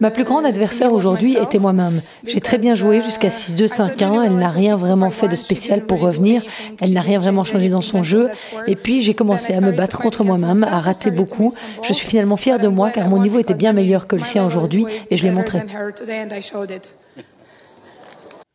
Ma 0.00 0.10
plus 0.10 0.24
grande 0.24 0.46
adversaire 0.46 0.92
aujourd'hui 0.92 1.36
était 1.36 1.58
moi-même. 1.58 2.00
J'ai 2.24 2.40
très 2.40 2.58
bien 2.58 2.74
joué 2.74 3.02
jusqu'à 3.02 3.28
6-2, 3.28 3.66
5-1. 3.66 4.24
Elle 4.24 4.36
n'a 4.36 4.48
rien 4.48 4.76
vraiment 4.76 5.10
fait 5.10 5.28
de 5.28 5.36
spécial 5.36 5.84
pour 5.84 6.00
revenir. 6.00 6.42
Elle 6.80 6.92
n'a 6.92 7.02
rien 7.02 7.18
vraiment 7.18 7.44
changé 7.44 7.68
dans 7.68 7.82
son 7.82 8.02
jeu. 8.02 8.30
Et 8.66 8.76
puis 8.76 9.02
j'ai 9.02 9.14
commencé 9.14 9.52
à 9.52 9.60
me 9.60 9.72
battre 9.72 9.98
contre 10.00 10.24
moi-même, 10.24 10.64
à 10.64 10.80
rater 10.80 11.10
beaucoup. 11.10 11.52
Je 11.82 11.92
suis 11.92 12.06
finalement 12.06 12.36
fière 12.36 12.58
de 12.58 12.68
moi 12.68 12.90
car 12.90 13.08
mon 13.08 13.20
niveau 13.20 13.38
était 13.38 13.54
bien 13.54 13.72
meilleur 13.72 14.06
que 14.06 14.16
le 14.16 14.24
sien 14.24 14.44
aujourd'hui 14.44 14.86
et 15.10 15.16
je 15.16 15.24
l'ai 15.24 15.30
montré. 15.30 15.60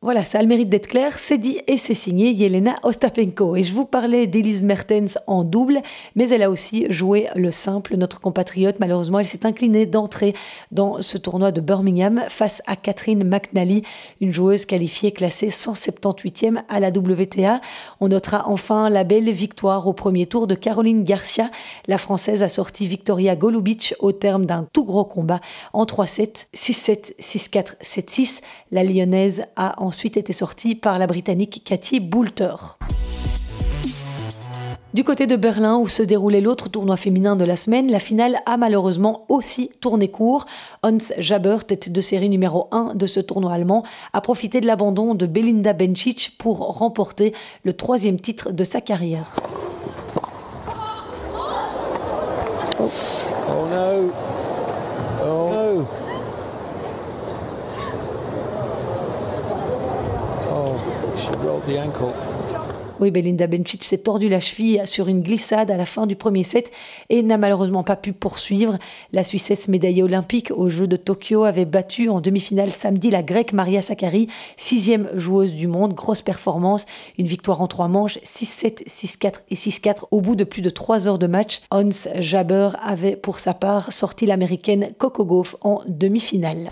Voilà, 0.06 0.24
ça 0.24 0.38
a 0.38 0.44
le 0.44 0.48
mérite 0.48 0.70
d'être 0.70 0.86
clair, 0.86 1.18
c'est 1.18 1.40
dit 1.40 1.62
et 1.66 1.78
c'est 1.78 1.96
signé 1.96 2.30
Yelena 2.30 2.76
Ostapenko. 2.84 3.56
Et 3.56 3.64
je 3.64 3.74
vous 3.74 3.86
parlais 3.86 4.28
d'Elise 4.28 4.62
Mertens 4.62 5.18
en 5.26 5.44
double, 5.44 5.82
mais 6.16 6.30
elle 6.30 6.44
a 6.44 6.52
aussi 6.52 6.86
joué 6.92 7.28
le 7.36 7.50
simple, 7.50 7.98
notre 7.98 8.22
compatriote. 8.22 8.76
Malheureusement, 8.80 9.18
elle 9.18 9.26
s'est 9.26 9.48
inclinée 9.48 9.88
d'entrer 9.88 10.36
dans 10.70 11.02
ce 11.02 11.18
tournoi 11.18 11.52
de 11.52 11.60
Birmingham 11.60 12.22
face 12.30 12.62
à 12.68 12.76
Catherine 12.76 13.24
McNally, 13.24 13.82
une 14.22 14.32
joueuse 14.32 14.68
qualifiée 14.68 15.12
classée 15.12 15.48
178e 15.48 16.62
à 16.70 16.80
la 16.80 16.90
WTA. 16.90 17.60
On 18.00 18.10
notera 18.10 18.48
enfin 18.48 18.92
la 18.92 19.06
belle 19.06 19.32
victoire 19.32 19.88
au 19.88 19.94
premier 19.94 20.28
tour 20.28 20.46
de 20.46 20.54
Caroline 20.54 21.04
Garcia. 21.04 21.50
La 21.88 21.98
Française 21.98 22.44
a 22.44 22.50
sorti 22.50 22.86
Victoria 22.86 23.36
Golubic 23.36 23.96
au 23.98 24.12
terme 24.12 24.46
d'un 24.46 24.68
tout 24.72 24.86
gros 24.86 25.04
combat 25.04 25.42
en 25.74 25.86
3-7, 25.86 26.46
6-7, 26.56 27.16
6-4, 27.20 27.78
7-6. 27.82 28.42
La 28.70 28.84
Lyonnaise 28.84 29.46
a 29.56 29.82
en 29.82 29.95
ensuite 29.96 30.18
été 30.18 30.34
sortie 30.34 30.76
par 30.76 31.00
la 31.00 31.08
Britannique 31.08 31.62
Cathy 31.64 32.02
Boulter. 32.02 32.54
Du 34.94 35.06
côté 35.06 35.26
de 35.26 35.38
Berlin, 35.38 35.78
où 35.78 35.88
se 35.88 36.04
déroulait 36.04 36.42
l'autre 36.42 36.68
tournoi 36.68 36.98
féminin 36.98 37.38
de 37.38 37.46
la 37.46 37.56
semaine, 37.56 37.90
la 37.90 38.02
finale 38.02 38.40
a 38.46 38.58
malheureusement 38.58 39.26
aussi 39.30 39.70
tourné 39.80 40.10
court. 40.10 40.48
Hans 40.84 40.98
Jaber, 41.18 41.60
tête 41.66 41.94
de 41.94 42.02
série 42.02 42.28
numéro 42.28 42.68
1 42.72 42.96
de 42.96 43.06
ce 43.06 43.22
tournoi 43.22 43.54
allemand, 43.54 43.84
a 44.12 44.20
profité 44.20 44.60
de 44.60 44.68
l'abandon 44.68 45.16
de 45.16 45.28
Belinda 45.28 45.72
Bencic 45.72 46.36
pour 46.38 46.58
remporter 46.58 47.34
le 47.64 47.72
troisième 47.72 48.20
titre 48.20 48.52
de 48.52 48.66
sa 48.66 48.82
carrière. 48.82 49.34
Oh 52.82 53.66
no. 53.72 54.12
Oh 55.24 55.50
no. 55.54 56.06
Oui, 63.00 63.12
Belinda 63.12 63.48
Bencic 63.48 63.84
s'est 63.84 63.98
tordu 63.98 64.30
la 64.30 64.40
cheville 64.40 64.82
sur 64.86 65.10
une 65.10 65.22
glissade 65.22 65.70
à 65.70 65.76
la 65.76 65.86
fin 65.86 66.08
du 66.08 66.16
premier 66.16 66.44
set 66.44 66.72
et 67.10 67.24
n'a 67.24 67.38
malheureusement 67.38 67.84
pas 67.84 67.98
pu 67.98 68.14
poursuivre. 68.14 68.78
La 69.12 69.24
Suissesse 69.24 69.68
médaillée 69.68 70.04
olympique 70.04 70.52
aux 70.56 70.70
Jeux 70.70 70.88
de 70.88 70.96
Tokyo 70.96 71.44
avait 71.44 71.66
battu 71.66 72.08
en 72.10 72.22
demi-finale 72.22 72.70
samedi 72.70 73.10
la 73.10 73.22
Grecque 73.22 73.52
Maria 73.54 73.82
Sakkari, 73.82 74.28
sixième 74.56 75.10
joueuse 75.14 75.54
du 75.54 75.68
monde. 75.68 75.94
Grosse 75.94 76.22
performance, 76.22 76.86
une 77.18 77.28
victoire 77.28 77.62
en 77.62 77.68
trois 77.68 77.90
manches, 77.90 78.18
6-7, 78.20 78.88
6-4 78.88 79.34
et 79.50 79.56
6-4 79.56 80.06
au 80.12 80.22
bout 80.22 80.36
de 80.36 80.46
plus 80.46 80.62
de 80.62 80.70
trois 80.70 81.08
heures 81.08 81.20
de 81.20 81.28
match. 81.28 81.62
Hans 81.72 81.90
Jaber 82.20 82.70
avait 82.82 83.18
pour 83.18 83.40
sa 83.40 83.54
part 83.54 83.92
sorti 83.92 84.26
l'américaine 84.26 84.90
Coco 84.98 85.26
Gauff 85.26 85.56
en 85.62 85.82
demi-finale. 85.88 86.70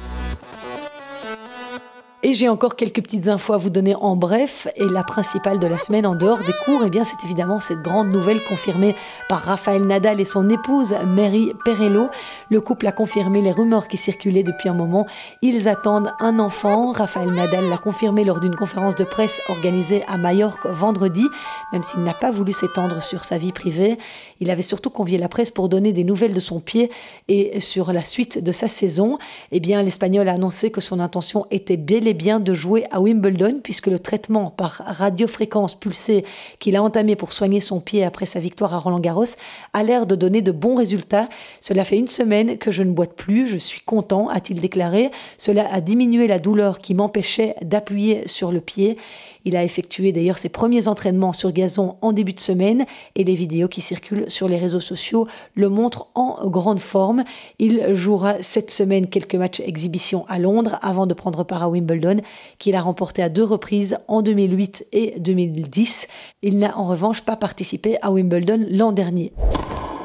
Et 2.25 2.33
j'ai 2.33 2.47
encore 2.47 2.77
quelques 2.77 3.01
petites 3.03 3.27
infos 3.27 3.51
à 3.51 3.57
vous 3.57 3.69
donner 3.69 3.95
en 3.95 4.15
bref. 4.15 4.69
Et 4.77 4.87
la 4.87 5.03
principale 5.03 5.59
de 5.59 5.67
la 5.67 5.77
semaine 5.77 6.05
en 6.05 6.15
dehors 6.15 6.37
des 6.37 6.53
cours, 6.63 6.81
eh 6.85 6.89
bien, 6.89 7.03
c'est 7.03 7.21
évidemment 7.25 7.59
cette 7.59 7.81
grande 7.81 8.13
nouvelle 8.13 8.41
confirmée 8.45 8.95
par 9.27 9.41
Raphaël 9.41 9.85
Nadal 9.85 10.21
et 10.21 10.25
son 10.25 10.49
épouse 10.49 10.95
Mary 11.05 11.51
Perello. 11.65 12.07
Le 12.49 12.61
couple 12.61 12.87
a 12.87 12.93
confirmé 12.93 13.41
les 13.41 13.51
rumeurs 13.51 13.89
qui 13.89 13.97
circulaient 13.97 14.43
depuis 14.43 14.69
un 14.69 14.73
moment. 14.73 15.05
Ils 15.41 15.67
attendent 15.67 16.13
un 16.21 16.39
enfant. 16.39 16.93
Raphaël 16.93 17.29
Nadal 17.29 17.67
l'a 17.67 17.77
confirmé 17.77 18.23
lors 18.23 18.39
d'une 18.39 18.55
conférence 18.55 18.95
de 18.95 19.03
presse 19.03 19.41
organisée 19.49 20.01
à 20.07 20.15
Majorque 20.15 20.65
vendredi, 20.65 21.27
même 21.73 21.83
s'il 21.83 22.03
n'a 22.03 22.13
pas 22.13 22.31
voulu 22.31 22.53
s'étendre 22.53 23.03
sur 23.03 23.25
sa 23.25 23.37
vie 23.37 23.51
privée. 23.51 23.97
Il 24.39 24.49
avait 24.49 24.61
surtout 24.61 24.89
convié 24.89 25.17
la 25.17 25.27
presse 25.27 25.51
pour 25.51 25.67
donner 25.67 25.91
des 25.91 26.05
nouvelles 26.05 26.33
de 26.33 26.39
son 26.39 26.61
pied 26.61 26.89
et 27.27 27.59
sur 27.59 27.91
la 27.91 28.05
suite 28.05 28.41
de 28.41 28.53
sa 28.53 28.69
saison. 28.69 29.17
Eh 29.51 29.59
bien, 29.59 29.83
l'Espagnol 29.83 30.29
a 30.29 30.33
annoncé 30.33 30.71
que 30.71 30.79
son 30.79 31.01
intention 31.01 31.47
était 31.51 31.75
bel 31.75 32.07
et 32.07 32.12
bien 32.13 32.39
de 32.39 32.53
jouer 32.53 32.85
à 32.91 33.01
Wimbledon 33.01 33.59
puisque 33.63 33.87
le 33.87 33.99
traitement 33.99 34.49
par 34.49 34.81
radiofréquence 34.85 35.75
pulsée 35.75 36.25
qu'il 36.59 36.75
a 36.75 36.83
entamé 36.83 37.15
pour 37.15 37.31
soigner 37.31 37.61
son 37.61 37.79
pied 37.79 38.03
après 38.03 38.25
sa 38.25 38.39
victoire 38.39 38.73
à 38.73 38.79
Roland 38.79 38.99
Garros 38.99 39.25
a 39.73 39.83
l'air 39.83 40.05
de 40.05 40.15
donner 40.15 40.41
de 40.41 40.51
bons 40.51 40.75
résultats. 40.75 41.29
Cela 41.61 41.83
fait 41.83 41.97
une 41.97 42.07
semaine 42.07 42.57
que 42.57 42.71
je 42.71 42.83
ne 42.83 42.91
boite 42.91 43.13
plus, 43.13 43.47
je 43.47 43.57
suis 43.57 43.81
content, 43.81 44.29
a-t-il 44.29 44.61
déclaré. 44.61 45.11
Cela 45.37 45.71
a 45.71 45.81
diminué 45.81 46.27
la 46.27 46.39
douleur 46.39 46.79
qui 46.79 46.93
m'empêchait 46.93 47.55
d'appuyer 47.61 48.27
sur 48.27 48.51
le 48.51 48.61
pied. 48.61 48.97
Il 49.45 49.55
a 49.55 49.63
effectué 49.63 50.11
d'ailleurs 50.11 50.37
ses 50.37 50.49
premiers 50.49 50.87
entraînements 50.87 51.33
sur 51.33 51.51
gazon 51.51 51.95
en 52.01 52.13
début 52.13 52.33
de 52.33 52.39
semaine 52.39 52.85
et 53.15 53.23
les 53.23 53.35
vidéos 53.35 53.67
qui 53.67 53.81
circulent 53.81 54.29
sur 54.29 54.47
les 54.47 54.57
réseaux 54.57 54.79
sociaux 54.79 55.27
le 55.55 55.69
montrent 55.69 56.07
en 56.15 56.47
grande 56.47 56.79
forme. 56.79 57.23
Il 57.59 57.93
jouera 57.93 58.35
cette 58.41 58.71
semaine 58.71 59.07
quelques 59.07 59.35
matchs 59.35 59.61
exhibition 59.61 60.25
à 60.27 60.39
Londres 60.39 60.79
avant 60.81 61.05
de 61.05 61.13
prendre 61.13 61.43
part 61.43 61.63
à 61.63 61.69
Wimbledon 61.69 62.21
qu'il 62.57 62.75
a 62.75 62.81
remporté 62.81 63.21
à 63.21 63.29
deux 63.29 63.43
reprises 63.43 63.97
en 64.07 64.21
2008 64.21 64.87
et 64.91 65.19
2010. 65.19 66.07
Il 66.41 66.59
n'a 66.59 66.77
en 66.77 66.85
revanche 66.85 67.21
pas 67.21 67.35
participé 67.35 67.97
à 68.01 68.11
Wimbledon 68.11 68.65
l'an 68.69 68.91
dernier. 68.91 69.33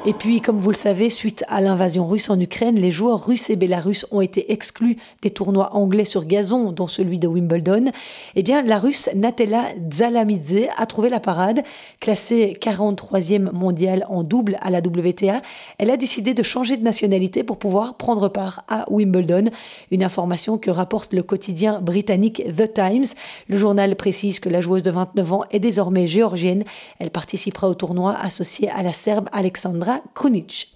Et 0.08 0.14
puis, 0.14 0.40
comme 0.40 0.56
vous 0.56 0.70
le 0.70 0.74
savez, 0.74 1.10
suite 1.10 1.44
à 1.48 1.60
l'invasion 1.60 2.06
russe 2.06 2.30
en 2.30 2.40
Ukraine, 2.40 2.76
les 2.76 2.90
joueurs 2.90 3.26
russes 3.26 3.50
et 3.50 3.56
bélarusses 3.56 4.06
ont 4.10 4.22
été 4.22 4.52
exclus 4.52 4.96
des 5.20 5.28
tournois 5.28 5.76
anglais 5.76 6.06
sur 6.06 6.24
gazon, 6.24 6.72
dont 6.72 6.86
celui 6.86 7.18
de 7.18 7.28
Wimbledon. 7.28 7.92
Eh 8.34 8.42
bien, 8.42 8.62
la 8.62 8.78
russe 8.78 9.10
Natella 9.14 9.66
Zalamidze 9.92 10.62
a 10.78 10.86
trouvé 10.86 11.10
la 11.10 11.20
parade. 11.20 11.62
Classée 12.00 12.54
43e 12.58 13.52
mondiale 13.52 14.06
en 14.08 14.22
double 14.22 14.56
à 14.62 14.70
la 14.70 14.78
WTA, 14.78 15.42
elle 15.76 15.90
a 15.90 15.98
décidé 15.98 16.32
de 16.32 16.42
changer 16.42 16.78
de 16.78 16.84
nationalité 16.84 17.42
pour 17.42 17.58
pouvoir 17.58 17.98
prendre 17.98 18.28
part 18.28 18.64
à 18.66 18.90
Wimbledon. 18.90 19.50
Une 19.90 20.02
information 20.02 20.56
que 20.56 20.70
rapporte 20.70 21.12
le 21.12 21.22
quotidien 21.22 21.82
britannique 21.82 22.42
The 22.56 22.72
Times. 22.72 23.08
Le 23.48 23.58
journal 23.58 23.94
précise 23.94 24.40
que 24.40 24.48
la 24.48 24.62
joueuse 24.62 24.82
de 24.82 24.90
29 24.90 25.32
ans 25.34 25.44
est 25.50 25.60
désormais 25.60 26.06
géorgienne. 26.06 26.64
Elle 26.98 27.10
participera 27.10 27.68
au 27.68 27.74
tournoi 27.74 28.16
associé 28.18 28.70
à 28.70 28.82
la 28.82 28.94
Serbe 28.94 29.28
Alexandra 29.32 29.97
Kunic. 30.14 30.66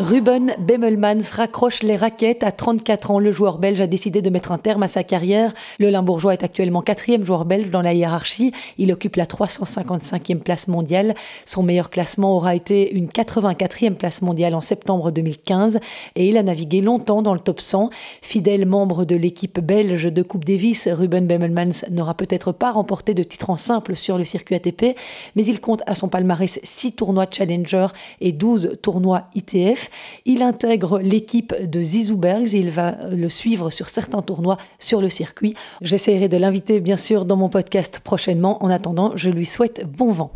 Ruben 0.00 0.54
Bemmelmans 0.58 1.30
raccroche 1.30 1.82
les 1.82 1.94
raquettes. 1.94 2.42
À 2.42 2.52
34 2.52 3.10
ans, 3.10 3.18
le 3.18 3.32
joueur 3.32 3.58
belge 3.58 3.82
a 3.82 3.86
décidé 3.86 4.22
de 4.22 4.30
mettre 4.30 4.50
un 4.50 4.56
terme 4.56 4.82
à 4.82 4.88
sa 4.88 5.04
carrière. 5.04 5.52
Le 5.78 5.90
Limbourgeois 5.90 6.32
est 6.32 6.42
actuellement 6.42 6.80
quatrième 6.80 7.22
joueur 7.22 7.44
belge 7.44 7.70
dans 7.70 7.82
la 7.82 7.92
hiérarchie. 7.92 8.52
Il 8.78 8.90
occupe 8.94 9.16
la 9.16 9.26
355e 9.26 10.38
place 10.38 10.68
mondiale. 10.68 11.14
Son 11.44 11.62
meilleur 11.62 11.90
classement 11.90 12.34
aura 12.34 12.54
été 12.54 12.90
une 12.94 13.08
84e 13.08 13.92
place 13.92 14.22
mondiale 14.22 14.54
en 14.54 14.62
septembre 14.62 15.10
2015 15.10 15.80
et 16.16 16.30
il 16.30 16.38
a 16.38 16.42
navigué 16.42 16.80
longtemps 16.80 17.20
dans 17.20 17.34
le 17.34 17.40
top 17.40 17.60
100. 17.60 17.90
Fidèle 18.22 18.64
membre 18.64 19.04
de 19.04 19.16
l'équipe 19.16 19.60
belge 19.60 20.10
de 20.10 20.22
Coupe 20.22 20.46
Davis, 20.46 20.88
Ruben 20.90 21.26
Bemmelmans 21.26 21.84
n'aura 21.90 22.14
peut-être 22.14 22.52
pas 22.52 22.70
remporté 22.70 23.12
de 23.12 23.22
titre 23.22 23.50
en 23.50 23.56
simple 23.56 23.94
sur 23.96 24.16
le 24.16 24.24
circuit 24.24 24.54
ATP, 24.54 24.96
mais 25.36 25.44
il 25.44 25.60
compte 25.60 25.82
à 25.86 25.94
son 25.94 26.08
palmarès 26.08 26.58
6 26.62 26.92
tournois 26.92 27.26
Challenger 27.30 27.88
et 28.22 28.32
12 28.32 28.78
tournois 28.80 29.24
ITF. 29.34 29.89
Il 30.24 30.42
intègre 30.42 31.00
l'équipe 31.00 31.54
de 31.62 31.82
Zizou 31.82 32.16
Bergs 32.16 32.54
et 32.54 32.58
il 32.58 32.70
va 32.70 32.96
le 33.10 33.28
suivre 33.28 33.70
sur 33.70 33.88
certains 33.88 34.22
tournois 34.22 34.58
sur 34.78 35.00
le 35.00 35.08
circuit. 35.08 35.54
J'essaierai 35.82 36.28
de 36.28 36.36
l'inviter 36.36 36.80
bien 36.80 36.96
sûr 36.96 37.24
dans 37.24 37.36
mon 37.36 37.48
podcast 37.48 38.00
prochainement. 38.00 38.62
En 38.64 38.70
attendant, 38.70 39.12
je 39.16 39.30
lui 39.30 39.46
souhaite 39.46 39.84
bon 39.86 40.10
vent. 40.12 40.32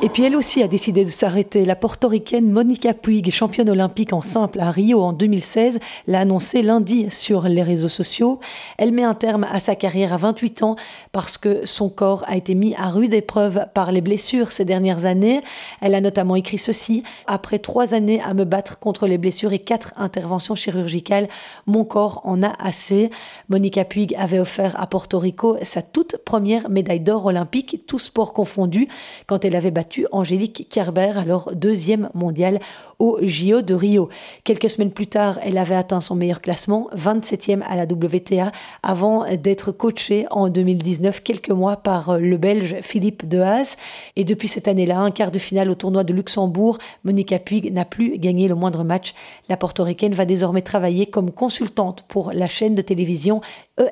Et 0.00 0.08
puis 0.08 0.22
elle 0.22 0.36
aussi 0.36 0.62
a 0.62 0.68
décidé 0.68 1.04
de 1.04 1.10
s'arrêter. 1.10 1.64
La 1.64 1.74
portoricaine 1.74 2.48
Monica 2.52 2.94
Puig, 2.94 3.32
championne 3.32 3.68
olympique 3.68 4.12
en 4.12 4.22
simple 4.22 4.60
à 4.60 4.70
Rio 4.70 5.00
en 5.00 5.12
2016, 5.12 5.80
l'a 6.06 6.20
annoncé 6.20 6.62
lundi 6.62 7.10
sur 7.10 7.48
les 7.48 7.64
réseaux 7.64 7.88
sociaux. 7.88 8.38
Elle 8.76 8.92
met 8.92 9.02
un 9.02 9.14
terme 9.14 9.44
à 9.50 9.58
sa 9.58 9.74
carrière 9.74 10.12
à 10.12 10.16
28 10.16 10.62
ans 10.62 10.76
parce 11.10 11.36
que 11.36 11.66
son 11.66 11.88
corps 11.88 12.22
a 12.28 12.36
été 12.36 12.54
mis 12.54 12.76
à 12.76 12.90
rude 12.90 13.12
épreuve 13.12 13.66
par 13.74 13.90
les 13.90 14.00
blessures 14.00 14.52
ces 14.52 14.64
dernières 14.64 15.04
années. 15.04 15.40
Elle 15.80 15.96
a 15.96 16.00
notamment 16.00 16.36
écrit 16.36 16.58
ceci 16.58 17.02
Après 17.26 17.58
trois 17.58 17.92
années 17.92 18.20
à 18.20 18.34
me 18.34 18.44
battre 18.44 18.78
contre 18.78 19.08
les 19.08 19.18
blessures 19.18 19.52
et 19.52 19.58
quatre 19.58 19.94
interventions 19.96 20.54
chirurgicales, 20.54 21.26
mon 21.66 21.84
corps 21.84 22.20
en 22.22 22.44
a 22.44 22.52
assez. 22.60 23.10
Monica 23.48 23.84
Puig 23.84 24.14
avait 24.16 24.38
offert 24.38 24.80
à 24.80 24.86
Porto 24.86 25.18
Rico 25.18 25.56
sa 25.62 25.82
toute 25.82 26.18
première 26.18 26.70
médaille 26.70 27.00
d'or 27.00 27.26
olympique, 27.26 27.82
tout 27.88 27.98
sport 27.98 28.32
confondu, 28.32 28.86
quand 29.26 29.44
elle 29.44 29.56
avait 29.56 29.72
battu 29.72 29.87
Angélique 30.12 30.68
Kerber, 30.70 31.12
alors 31.16 31.50
deuxième 31.54 32.10
mondiale 32.14 32.60
au 32.98 33.18
JO 33.22 33.62
de 33.62 33.74
Rio. 33.74 34.08
Quelques 34.44 34.70
semaines 34.70 34.92
plus 34.92 35.06
tard, 35.06 35.38
elle 35.42 35.58
avait 35.58 35.74
atteint 35.74 36.00
son 36.00 36.14
meilleur 36.14 36.40
classement, 36.40 36.88
27e 36.96 37.62
à 37.62 37.76
la 37.76 37.84
WTA, 37.84 38.52
avant 38.82 39.24
d'être 39.36 39.72
coachée 39.72 40.26
en 40.30 40.48
2019, 40.48 41.22
quelques 41.22 41.50
mois 41.50 41.76
par 41.76 42.18
le 42.18 42.36
Belge 42.36 42.76
Philippe 42.82 43.28
Dehaas. 43.28 43.76
Et 44.16 44.24
depuis 44.24 44.48
cette 44.48 44.68
année-là, 44.68 44.98
un 44.98 45.10
quart 45.10 45.30
de 45.30 45.38
finale 45.38 45.70
au 45.70 45.74
tournoi 45.74 46.04
de 46.04 46.12
Luxembourg, 46.12 46.78
Monica 47.04 47.38
Puig 47.38 47.72
n'a 47.72 47.84
plus 47.84 48.18
gagné 48.18 48.48
le 48.48 48.54
moindre 48.54 48.84
match. 48.84 49.14
La 49.48 49.56
portoricaine 49.56 50.12
va 50.12 50.24
désormais 50.24 50.62
travailler 50.62 51.06
comme 51.06 51.32
consultante 51.32 52.04
pour 52.08 52.32
la 52.32 52.48
chaîne 52.48 52.74
de 52.74 52.82
télévision 52.82 53.40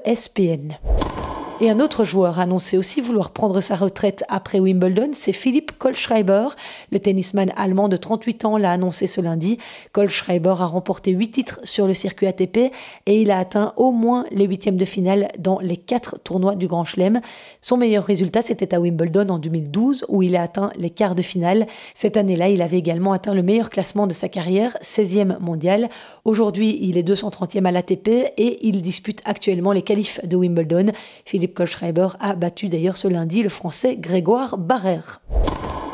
ESPN. 0.05 0.77
Et 1.59 1.71
un 1.71 1.81
autre 1.81 2.05
joueur 2.05 2.39
annoncé 2.39 2.77
aussi 2.77 3.01
vouloir 3.01 3.31
prendre 3.31 3.63
sa 3.63 3.77
retraite 3.77 4.25
après 4.29 4.61
Wimbledon, 4.61 5.13
c'est 5.15 5.33
Philippe 5.33 5.73
Kohlschreiber. 5.79 6.49
Le 6.93 6.99
tennisman 6.99 7.51
allemand 7.57 7.89
de 7.89 7.97
38 7.97 8.45
ans 8.45 8.59
l'a 8.59 8.73
annoncé 8.73 9.07
ce 9.07 9.23
lundi. 9.23 9.57
Kohlschreiber 9.93 10.51
a 10.59 10.67
remporté 10.67 11.13
8 11.13 11.31
titres 11.31 11.61
sur 11.65 11.87
le 11.87 11.95
circuit 11.95 12.27
ATP 12.27 12.59
et 13.07 13.23
il 13.23 13.31
a 13.31 13.39
atteint 13.39 13.73
au 13.77 13.91
moins 13.91 14.27
les 14.33 14.45
huitièmes 14.45 14.77
de 14.77 14.85
finale 14.85 15.29
dans 15.39 15.59
les 15.59 15.79
quatre 15.79 16.19
tournois 16.23 16.57
du 16.57 16.67
Grand 16.67 16.85
Chelem. 16.85 17.23
Son 17.63 17.79
meilleur 17.79 18.05
résultat, 18.05 18.43
c'était 18.43 18.75
à 18.75 18.81
Wimbledon 18.81 19.31
en 19.31 19.39
2012 19.39 20.05
où 20.11 20.23
il 20.23 20.37
a 20.37 20.43
atteint 20.43 20.71
les 20.77 20.91
quarts 20.91 21.15
de 21.15 21.23
finale. 21.23 21.67
Cette 21.95 22.19
année-là, 22.19 22.51
il 22.51 22.61
avait 22.61 22.79
également 22.79 23.15
atteint 23.15 23.33
le 23.33 23.43
meilleur 23.43 23.71
classement 23.71 24.07
de 24.07 24.13
sa 24.13 24.29
carrière, 24.29 24.77
16e 24.83 25.39
mondial. 25.41 25.89
Aujourd'hui, 26.27 26.77
il 26.83 26.99
est 26.99 27.09
230e 27.09 27.65
à 27.65 27.71
l'ATP 27.71 28.09
et 28.37 28.59
il 28.61 28.83
dispute 28.83 29.23
actuellement 29.25 29.73
les 29.73 29.81
qualifs 29.81 30.21
de 30.23 30.37
Wimbledon. 30.37 30.93
Philippe 31.47 32.17
a 32.19 32.35
battu 32.35 32.69
d'ailleurs 32.69 32.97
ce 32.97 33.07
lundi 33.07 33.43
le 33.43 33.49
français 33.49 33.97
Grégoire 33.97 34.59
Barrère. 34.59 35.21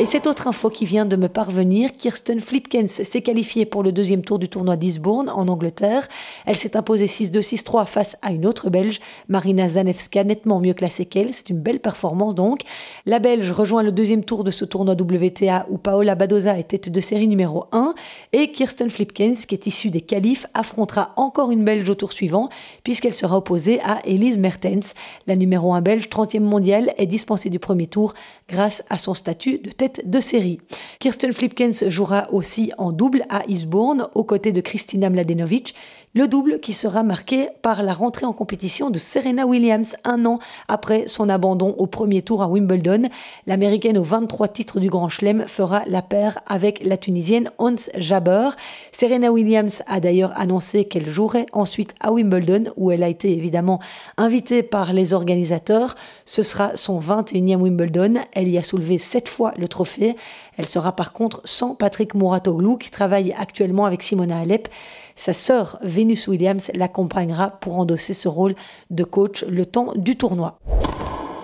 Et 0.03 0.07
cette 0.07 0.27
autre 0.27 0.49
info 0.49 0.69
qui 0.69 0.85
vient 0.85 1.07
de 1.07 1.15
me 1.15 1.29
parvenir, 1.29 1.93
Kirsten 1.93 2.41
Flipkens 2.41 3.05
s'est 3.05 3.23
qualifiée 3.23 3.67
pour 3.67 3.85
le 3.85 3.93
deuxième 3.93 4.23
tour 4.25 4.41
du 4.41 4.49
tournoi 4.49 4.75
d'Isbourne 4.75 5.29
en 5.29 5.47
Angleterre. 5.47 6.09
Elle 6.45 6.57
s'est 6.57 6.77
imposée 6.77 7.07
6-2, 7.07 7.39
6-3 7.39 7.87
face 7.87 8.17
à 8.21 8.33
une 8.33 8.45
autre 8.45 8.69
Belge, 8.69 8.99
Marina 9.29 9.69
Zanevska, 9.69 10.25
nettement 10.25 10.59
mieux 10.59 10.75
classée 10.75 11.07
qu'elle. 11.07 11.33
C'est 11.33 11.51
une 11.51 11.61
belle 11.61 11.79
performance 11.79 12.35
donc. 12.35 12.63
La 13.07 13.21
Belge 13.21 13.53
rejoint 13.53 13.85
le 13.85 13.93
deuxième 13.93 14.25
tour 14.25 14.43
de 14.43 14.51
ce 14.51 14.65
tournoi 14.65 14.97
WTA 15.01 15.67
où 15.71 15.79
Paola 15.79 16.17
Badoza 16.17 16.59
est 16.59 16.65
tête 16.65 16.91
de 16.91 17.01
série 17.01 17.29
numéro 17.29 17.67
1 17.71 17.95
et 18.33 18.51
Kirsten 18.51 18.91
Flipkens, 18.91 19.47
qui 19.47 19.55
est 19.55 19.69
issue 19.69 19.91
des 19.91 20.01
qualifs, 20.01 20.47
affrontera 20.53 21.13
encore 21.15 21.53
une 21.53 21.65
Belge 21.65 21.89
au 21.89 21.95
tour 21.95 22.11
suivant 22.11 22.49
puisqu'elle 22.83 23.15
sera 23.15 23.37
opposée 23.37 23.79
à 23.85 24.01
Elise 24.05 24.37
Mertens. 24.37 24.95
La 25.29 25.37
numéro 25.37 25.75
1 25.75 25.81
belge, 25.81 26.09
30e 26.09 26.41
mondiale, 26.41 26.93
est 26.99 27.07
dispensée 27.07 27.51
du 27.51 27.61
premier 27.61 27.87
tour 27.87 28.15
grâce 28.49 28.83
à 28.91 28.99
son 28.99 29.15
statut 29.15 29.59
de 29.59 29.71
tête 29.71 29.92
de 30.05 30.21
série. 30.21 30.61
Kirsten 30.99 31.33
Flipkens 31.33 31.89
jouera 31.89 32.29
aussi 32.33 32.73
en 32.79 32.93
double 32.93 33.25
à 33.29 33.43
Eastbourne 33.49 34.09
aux 34.15 34.25
côtés 34.25 34.53
de 34.53 34.61
Kristina 34.61 35.11
Mladenovic 35.11 35.75
le 36.15 36.29
double 36.29 36.61
qui 36.61 36.75
sera 36.75 37.03
marqué 37.03 37.49
par 37.63 37.83
la 37.83 37.95
rentrée 37.95 38.27
en 38.27 38.35
compétition 38.35 38.91
de 38.91 38.99
Serena 38.99 39.47
Williams 39.47 39.97
un 40.05 40.27
an 40.27 40.41
après 40.69 41.07
son 41.07 41.31
abandon 41.31 41.75
au 41.79 41.87
premier 41.87 42.21
tour 42.21 42.43
à 42.43 42.49
Wimbledon. 42.49 43.09
L'américaine 43.47 43.97
aux 43.97 44.03
23 44.03 44.49
titres 44.49 44.79
du 44.79 44.91
Grand 44.91 45.09
Chelem 45.09 45.47
fera 45.47 45.85
la 45.87 46.03
paire 46.03 46.39
avec 46.47 46.85
la 46.85 46.99
tunisienne 46.99 47.51
Hans 47.57 47.77
Jaber. 47.97 48.51
Serena 48.93 49.33
Williams 49.33 49.83
a 49.87 50.01
d'ailleurs 50.01 50.39
annoncé 50.39 50.85
qu'elle 50.85 51.09
jouerait 51.09 51.47
ensuite 51.53 51.95
à 52.01 52.13
Wimbledon 52.13 52.65
où 52.77 52.91
elle 52.91 53.03
a 53.03 53.09
été 53.09 53.33
évidemment 53.33 53.81
invitée 54.19 54.63
par 54.63 54.93
les 54.93 55.15
organisateurs. 55.15 55.95
Ce 56.27 56.43
sera 56.43 56.77
son 56.77 57.01
21e 57.01 57.57
Wimbledon. 57.57 58.21
Elle 58.33 58.49
y 58.49 58.59
a 58.59 58.63
soulevé 58.63 58.99
7 58.99 59.31
fois 59.31 59.55
le 59.57 59.67
trophée. 59.67 60.17
Elle 60.59 60.67
sera 60.67 60.95
par 60.95 61.15
contre 61.15 61.41
sans 61.45 61.75
Patrick 61.75 62.15
Mouratoglou 62.15 62.77
qui 62.77 62.91
travaille 62.91 63.35
actuellement 63.39 63.87
avec 63.87 64.03
Simona 64.03 64.41
Alep. 64.41 64.69
Sa 65.17 65.33
sœur, 65.33 65.79
Venus 65.83 66.29
Williams, 66.29 66.71
l'accompagnera 66.75 67.51
pour 67.51 67.79
endosser 67.79 68.15
ce 68.15 68.29
rôle 68.29 68.55
de 68.91 69.05
coach 69.05 69.45
le 69.45 69.67
temps 69.67 69.93
du 69.97 70.17
tournoi. 70.17 70.59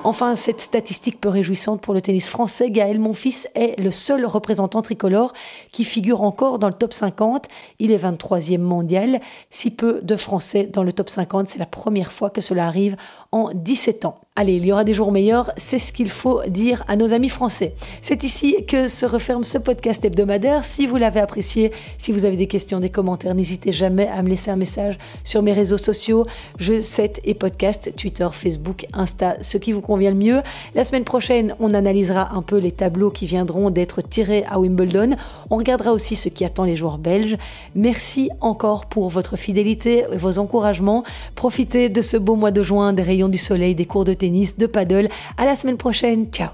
Enfin, 0.04 0.36
cette 0.36 0.60
statistique 0.60 1.20
peu 1.20 1.28
réjouissante 1.28 1.80
pour 1.82 1.92
le 1.92 2.00
tennis 2.00 2.28
français, 2.28 2.70
Gaël 2.70 3.00
Monfils 3.00 3.48
est 3.54 3.78
le 3.80 3.90
seul 3.90 4.24
représentant 4.24 4.80
tricolore 4.80 5.32
qui 5.72 5.84
figure 5.84 6.22
encore 6.22 6.58
dans 6.58 6.68
le 6.68 6.74
top 6.74 6.92
50. 6.92 7.46
Il 7.80 7.90
est 7.90 7.98
23e 7.98 8.58
mondial. 8.58 9.20
Si 9.50 9.70
peu 9.70 10.00
de 10.02 10.16
Français 10.16 10.64
dans 10.64 10.84
le 10.84 10.92
top 10.92 11.10
50, 11.10 11.48
c'est 11.48 11.58
la 11.58 11.66
première 11.66 12.12
fois 12.12 12.30
que 12.30 12.40
cela 12.40 12.66
arrive 12.66 12.96
en 13.32 13.50
17 13.52 14.04
ans. 14.04 14.20
Allez, 14.40 14.54
il 14.54 14.66
y 14.66 14.70
aura 14.70 14.84
des 14.84 14.94
jours 14.94 15.10
meilleurs, 15.10 15.50
c'est 15.56 15.80
ce 15.80 15.92
qu'il 15.92 16.10
faut 16.10 16.42
dire 16.46 16.84
à 16.86 16.94
nos 16.94 17.12
amis 17.12 17.28
français. 17.28 17.74
C'est 18.02 18.22
ici 18.22 18.64
que 18.68 18.86
se 18.86 19.04
referme 19.04 19.42
ce 19.42 19.58
podcast 19.58 20.04
hebdomadaire. 20.04 20.62
Si 20.62 20.86
vous 20.86 20.96
l'avez 20.96 21.18
apprécié, 21.18 21.72
si 21.98 22.12
vous 22.12 22.24
avez 22.24 22.36
des 22.36 22.46
questions, 22.46 22.78
des 22.78 22.88
commentaires, 22.88 23.34
n'hésitez 23.34 23.72
jamais 23.72 24.06
à 24.06 24.22
me 24.22 24.28
laisser 24.28 24.52
un 24.52 24.56
message 24.56 24.96
sur 25.24 25.42
mes 25.42 25.52
réseaux 25.52 25.76
sociaux, 25.76 26.24
je 26.60 26.80
7 26.80 27.20
et 27.24 27.34
podcast, 27.34 27.92
Twitter, 27.96 28.28
Facebook, 28.30 28.86
Insta, 28.92 29.38
ce 29.42 29.58
qui 29.58 29.72
vous 29.72 29.80
convient 29.80 30.10
le 30.10 30.16
mieux. 30.16 30.40
La 30.76 30.84
semaine 30.84 31.02
prochaine, 31.02 31.56
on 31.58 31.74
analysera 31.74 32.32
un 32.32 32.42
peu 32.42 32.58
les 32.58 32.70
tableaux 32.70 33.10
qui 33.10 33.26
viendront 33.26 33.70
d'être 33.70 34.02
tirés 34.02 34.44
à 34.48 34.60
Wimbledon. 34.60 35.16
On 35.50 35.56
regardera 35.56 35.92
aussi 35.92 36.14
ce 36.14 36.28
qui 36.28 36.44
attend 36.44 36.62
les 36.62 36.76
joueurs 36.76 36.98
belges. 36.98 37.36
Merci 37.74 38.30
encore 38.40 38.86
pour 38.86 39.08
votre 39.08 39.34
fidélité 39.36 40.04
et 40.12 40.16
vos 40.16 40.38
encouragements. 40.38 41.02
Profitez 41.34 41.88
de 41.88 42.02
ce 42.02 42.16
beau 42.16 42.36
mois 42.36 42.52
de 42.52 42.62
juin, 42.62 42.92
des 42.92 43.02
rayons 43.02 43.28
du 43.28 43.38
soleil, 43.38 43.74
des 43.74 43.84
cours 43.84 44.04
de 44.04 44.14
de 44.58 44.66
paddle. 44.66 45.08
À 45.36 45.44
la 45.44 45.56
semaine 45.56 45.76
prochaine. 45.76 46.26
Ciao. 46.30 46.50